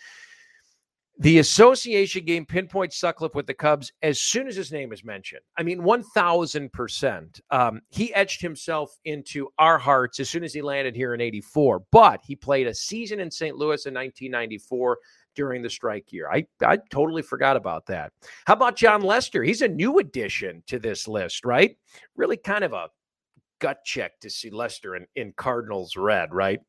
The 1.21 1.41
association 1.41 2.25
game 2.25 2.47
pinpoints 2.47 2.97
Sutcliffe 2.99 3.35
with 3.35 3.47
the 3.47 3.53
Cubs 3.53 3.93
as 4.01 4.19
soon 4.19 4.49
as 4.49 4.57
his 4.57 4.73
name 4.73 4.91
is 4.91 5.05
mentioned. 5.05 5.43
I 5.59 5.63
mean, 5.63 5.83
1000%. 5.83 7.41
Um, 7.51 7.83
he 7.91 8.15
etched 8.15 8.41
himself 8.41 8.99
into 9.05 9.49
our 9.59 9.77
hearts 9.77 10.19
as 10.19 10.31
soon 10.31 10.45
as 10.45 10.55
he 10.55 10.63
landed 10.63 10.97
here 10.97 11.13
in 11.13 11.21
84, 11.21 11.83
but 11.93 12.23
he 12.25 12.35
played 12.35 12.67
a 12.67 12.75
season 12.75 13.21
in 13.21 13.31
St. 13.31 13.55
Louis 13.55 13.85
in 13.85 13.93
1994 13.93 14.99
during 15.35 15.61
the 15.61 15.69
strike 15.69 16.11
year. 16.11 16.31
I, 16.33 16.47
I 16.65 16.79
totally 16.91 17.21
forgot 17.21 17.55
about 17.55 17.85
that. 17.87 18.13
How 18.47 18.55
about 18.55 18.77
Jon 18.77 19.03
Lester? 19.03 19.43
He's 19.43 19.61
a 19.61 19.69
new 19.69 19.99
addition 19.99 20.63
to 20.69 20.79
this 20.79 21.07
list, 21.07 21.45
right? 21.45 21.77
Really 22.17 22.39
kind 22.39 22.65
of 22.65 22.73
a 22.73 22.89
gut 23.59 23.85
check 23.85 24.19
to 24.21 24.31
see 24.31 24.49
Lester 24.49 24.97
in, 24.97 25.07
in 25.17 25.35
Cardinals 25.37 25.97
red, 25.97 26.33
right? 26.33 26.61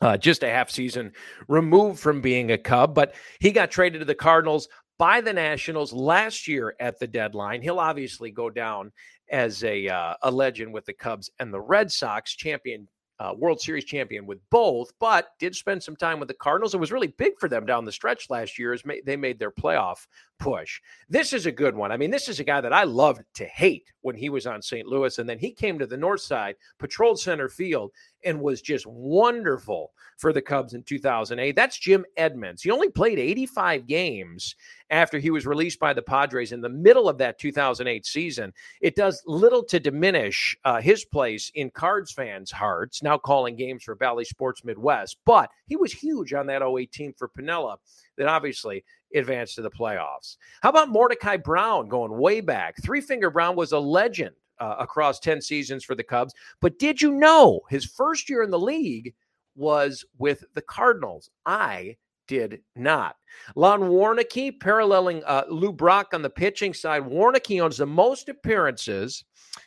Uh, 0.00 0.16
just 0.16 0.42
a 0.42 0.48
half 0.48 0.70
season 0.70 1.12
removed 1.48 2.00
from 2.00 2.20
being 2.20 2.52
a 2.52 2.58
Cub, 2.58 2.94
but 2.94 3.14
he 3.38 3.52
got 3.52 3.70
traded 3.70 4.00
to 4.00 4.04
the 4.04 4.14
Cardinals 4.14 4.68
by 4.98 5.20
the 5.20 5.32
Nationals 5.32 5.92
last 5.92 6.46
year 6.46 6.74
at 6.80 6.98
the 6.98 7.06
deadline. 7.06 7.62
He'll 7.62 7.80
obviously 7.80 8.30
go 8.30 8.50
down 8.50 8.92
as 9.30 9.62
a 9.64 9.88
uh, 9.88 10.14
a 10.22 10.30
legend 10.30 10.72
with 10.72 10.84
the 10.84 10.92
Cubs 10.92 11.30
and 11.38 11.52
the 11.52 11.60
Red 11.60 11.90
Sox, 11.90 12.34
champion 12.34 12.88
uh, 13.20 13.34
World 13.36 13.60
Series 13.60 13.84
champion 13.84 14.24
with 14.24 14.38
both, 14.48 14.90
but 14.98 15.32
did 15.38 15.54
spend 15.54 15.82
some 15.82 15.94
time 15.94 16.18
with 16.18 16.28
the 16.28 16.34
Cardinals. 16.34 16.72
It 16.72 16.80
was 16.80 16.90
really 16.90 17.08
big 17.18 17.38
for 17.38 17.50
them 17.50 17.66
down 17.66 17.84
the 17.84 17.92
stretch 17.92 18.30
last 18.30 18.58
year 18.58 18.72
as 18.72 18.84
ma- 18.86 18.94
they 19.04 19.16
made 19.16 19.38
their 19.38 19.50
playoff 19.50 20.06
push. 20.38 20.80
This 21.10 21.34
is 21.34 21.44
a 21.44 21.52
good 21.52 21.74
one. 21.74 21.92
I 21.92 21.98
mean, 21.98 22.10
this 22.10 22.30
is 22.30 22.40
a 22.40 22.44
guy 22.44 22.62
that 22.62 22.72
I 22.72 22.84
loved 22.84 23.20
to 23.34 23.44
hate 23.44 23.92
when 24.00 24.16
he 24.16 24.30
was 24.30 24.46
on 24.46 24.62
St. 24.62 24.86
Louis, 24.86 25.18
and 25.18 25.28
then 25.28 25.38
he 25.38 25.52
came 25.52 25.78
to 25.78 25.86
the 25.86 25.98
North 25.98 26.22
Side, 26.22 26.56
patrolled 26.78 27.20
center 27.20 27.50
field, 27.50 27.92
and 28.24 28.40
was 28.40 28.62
just 28.62 28.86
wonderful 28.86 29.92
for 30.18 30.32
the 30.32 30.42
Cubs 30.42 30.74
in 30.74 30.82
2008. 30.82 31.56
That's 31.56 31.78
Jim 31.78 32.04
Edmonds. 32.16 32.62
He 32.62 32.70
only 32.70 32.90
played 32.90 33.18
85 33.18 33.86
games 33.86 34.54
after 34.90 35.18
he 35.18 35.30
was 35.30 35.46
released 35.46 35.78
by 35.78 35.92
the 35.92 36.02
Padres 36.02 36.52
in 36.52 36.60
the 36.60 36.68
middle 36.68 37.08
of 37.08 37.18
that 37.18 37.38
2008 37.38 38.04
season. 38.04 38.52
It 38.80 38.96
does 38.96 39.22
little 39.26 39.64
to 39.64 39.80
diminish 39.80 40.56
uh, 40.64 40.80
his 40.80 41.04
place 41.04 41.50
in 41.54 41.70
Cards 41.70 42.12
fans' 42.12 42.50
hearts, 42.50 43.02
now 43.02 43.16
calling 43.16 43.56
games 43.56 43.84
for 43.84 43.94
Bally 43.94 44.24
Sports 44.24 44.64
Midwest, 44.64 45.16
but 45.24 45.50
he 45.66 45.76
was 45.76 45.92
huge 45.92 46.34
on 46.34 46.46
that 46.46 46.62
08 46.62 46.92
team 46.92 47.14
for 47.16 47.28
Piniella 47.28 47.76
that 48.18 48.28
obviously 48.28 48.84
advanced 49.14 49.54
to 49.56 49.62
the 49.62 49.70
playoffs. 49.70 50.36
How 50.62 50.68
about 50.68 50.90
Mordecai 50.90 51.36
Brown 51.36 51.88
going 51.88 52.16
way 52.16 52.40
back? 52.40 52.76
Three 52.82 53.00
Finger 53.00 53.30
Brown 53.30 53.56
was 53.56 53.72
a 53.72 53.78
legend 53.78 54.34
uh, 54.60 54.76
across 54.78 55.18
10 55.20 55.40
seasons 55.40 55.84
for 55.84 55.94
the 55.94 56.04
Cubs. 56.04 56.34
But 56.60 56.78
did 56.78 57.00
you 57.00 57.12
know 57.12 57.60
his 57.68 57.84
first 57.84 58.28
year 58.28 58.42
in 58.42 58.50
the 58.50 58.58
league 58.58 59.14
was 59.56 60.04
with 60.18 60.44
the 60.54 60.62
Cardinals? 60.62 61.30
I 61.46 61.96
did 62.30 62.60
not. 62.76 63.16
Lon 63.56 63.80
Warneke 63.80 64.60
paralleling 64.60 65.20
uh, 65.26 65.42
Lou 65.50 65.72
Brock 65.72 66.10
on 66.12 66.22
the 66.22 66.30
pitching 66.30 66.72
side. 66.72 67.02
Warneke 67.02 67.60
owns 67.60 67.78
the 67.78 67.86
most 67.86 68.28
appearances 68.28 69.24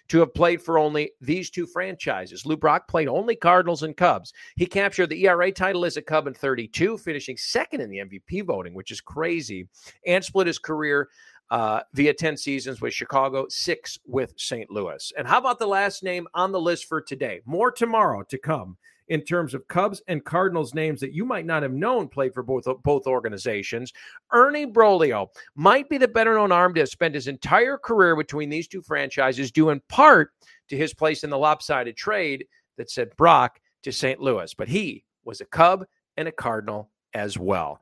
to 0.07 0.19
have 0.19 0.33
played 0.33 0.61
for 0.61 0.77
only 0.77 1.11
these 1.19 1.49
two 1.49 1.65
franchises. 1.65 2.45
Lou 2.45 2.55
Brock 2.55 2.87
played 2.87 3.09
only 3.09 3.35
Cardinals 3.35 3.83
and 3.83 3.97
Cubs. 3.97 4.31
He 4.55 4.65
captured 4.65 5.07
the 5.07 5.25
ERA 5.25 5.51
title 5.51 5.83
as 5.83 5.97
a 5.97 6.01
Cub 6.01 6.25
in 6.25 6.33
32, 6.33 6.97
finishing 6.99 7.35
second 7.35 7.81
in 7.81 7.89
the 7.89 7.97
MVP 7.97 8.45
voting, 8.45 8.73
which 8.73 8.91
is 8.91 9.01
crazy, 9.01 9.67
and 10.07 10.23
split 10.23 10.47
his 10.47 10.59
career 10.59 11.09
uh, 11.51 11.81
via 11.93 12.13
10 12.13 12.37
seasons 12.37 12.81
with 12.81 12.93
Chicago, 12.93 13.45
six 13.49 13.99
with 14.05 14.33
St. 14.37 14.69
Louis. 14.71 15.11
And 15.17 15.27
how 15.27 15.37
about 15.37 15.59
the 15.59 15.67
last 15.67 16.03
name 16.03 16.27
on 16.33 16.51
the 16.51 16.59
list 16.59 16.85
for 16.85 17.01
today? 17.01 17.41
More 17.45 17.71
tomorrow 17.71 18.23
to 18.23 18.37
come 18.37 18.77
in 19.09 19.21
terms 19.21 19.53
of 19.53 19.67
Cubs 19.67 20.01
and 20.07 20.23
Cardinals 20.23 20.73
names 20.73 20.99
that 21.01 21.13
you 21.13 21.25
might 21.25 21.45
not 21.45 21.63
have 21.63 21.73
known 21.73 22.07
played 22.07 22.33
for 22.33 22.43
both 22.43 22.65
both 22.83 23.05
organizations. 23.05 23.91
Ernie 24.31 24.65
Broglio 24.65 25.27
might 25.55 25.89
be 25.89 25.97
the 25.97 26.07
better 26.07 26.33
known 26.35 26.51
arm 26.51 26.73
to 26.73 26.79
have 26.81 26.89
spent 26.89 27.15
his 27.15 27.27
entire 27.27 27.77
career 27.77 28.15
between 28.15 28.49
these 28.49 28.67
two 28.67 28.81
franchises, 28.81 29.51
due 29.51 29.69
in 29.69 29.81
part 29.89 30.31
to 30.69 30.77
his 30.77 30.93
place 30.93 31.23
in 31.23 31.29
the 31.29 31.37
lopsided 31.37 31.97
trade 31.97 32.45
that 32.77 32.89
sent 32.89 33.15
Brock 33.17 33.59
to 33.83 33.91
St. 33.91 34.19
Louis. 34.19 34.53
But 34.53 34.69
he 34.69 35.03
was 35.25 35.41
a 35.41 35.45
Cub 35.45 35.85
and 36.17 36.27
a 36.27 36.31
Cardinal 36.31 36.89
as 37.13 37.37
well. 37.37 37.81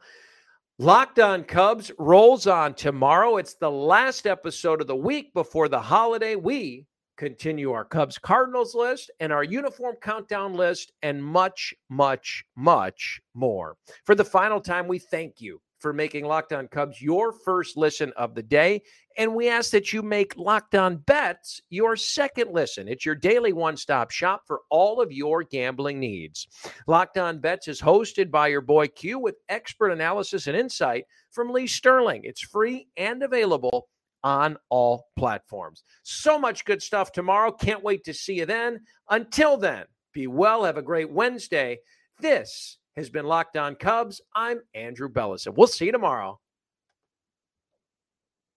Locked 0.79 1.19
on 1.19 1.43
Cubs 1.43 1.91
rolls 1.99 2.47
on 2.47 2.73
tomorrow. 2.73 3.38
It's 3.38 3.53
the 3.53 3.69
last 3.69 4.25
episode 4.25 4.81
of 4.81 4.88
the 4.88 4.95
week 4.95 5.31
before 5.34 5.67
the 5.67 5.79
holiday. 5.79 6.36
We 6.36 6.88
continue 7.17 7.71
our 7.71 7.86
Cubs 7.86 8.17
Cardinals 8.17 8.73
list 8.73 9.12
and 9.19 9.31
our 9.31 9.43
uniform 9.43 9.95
countdown 10.01 10.55
list 10.55 10.91
and 11.03 11.23
much, 11.23 11.73
much, 11.89 12.43
much 12.55 13.21
more. 13.36 13.75
For 14.05 14.15
the 14.15 14.25
final 14.25 14.60
time, 14.60 14.88
we 14.88 14.97
thank 14.97 15.39
you 15.39 15.62
for 15.81 15.91
making 15.91 16.25
Locked 16.25 16.53
On 16.53 16.67
Cubs 16.67 17.01
your 17.01 17.33
first 17.33 17.75
listen 17.75 18.13
of 18.15 18.35
the 18.35 18.43
day. 18.43 18.83
And 19.17 19.35
we 19.35 19.49
ask 19.49 19.71
that 19.71 19.91
you 19.91 20.01
make 20.01 20.37
Locked 20.37 20.75
On 20.75 20.97
Bets 20.97 21.61
your 21.69 21.95
second 21.95 22.53
listen. 22.53 22.87
It's 22.87 23.05
your 23.05 23.15
daily 23.15 23.51
one 23.51 23.75
stop 23.75 24.11
shop 24.11 24.43
for 24.45 24.61
all 24.69 25.01
of 25.01 25.11
your 25.11 25.43
gambling 25.43 25.99
needs. 25.99 26.47
Locked 26.87 27.17
On 27.17 27.39
Bets 27.39 27.67
is 27.67 27.81
hosted 27.81 28.31
by 28.31 28.47
your 28.47 28.61
boy 28.61 28.87
Q 28.87 29.19
with 29.19 29.35
expert 29.49 29.89
analysis 29.89 30.47
and 30.47 30.55
insight 30.55 31.05
from 31.31 31.51
Lee 31.51 31.67
Sterling. 31.67 32.21
It's 32.23 32.41
free 32.41 32.87
and 32.95 33.23
available 33.23 33.87
on 34.23 34.57
all 34.69 35.07
platforms. 35.17 35.83
So 36.03 36.37
much 36.37 36.63
good 36.63 36.81
stuff 36.81 37.11
tomorrow. 37.11 37.51
Can't 37.51 37.83
wait 37.83 38.03
to 38.05 38.13
see 38.13 38.35
you 38.35 38.45
then. 38.45 38.81
Until 39.09 39.57
then, 39.57 39.85
be 40.13 40.27
well. 40.27 40.63
Have 40.63 40.77
a 40.77 40.83
great 40.83 41.09
Wednesday. 41.09 41.79
This 42.19 42.77
has 42.97 43.10
been 43.10 43.25
Locked 43.25 43.56
On 43.56 43.75
Cubs. 43.75 44.21
I'm 44.36 44.60
Andrew 44.75 45.08
Bellison. 45.08 45.54
We'll 45.56 45.67
see 45.67 45.86
you 45.86 45.91
tomorrow. 45.93 46.40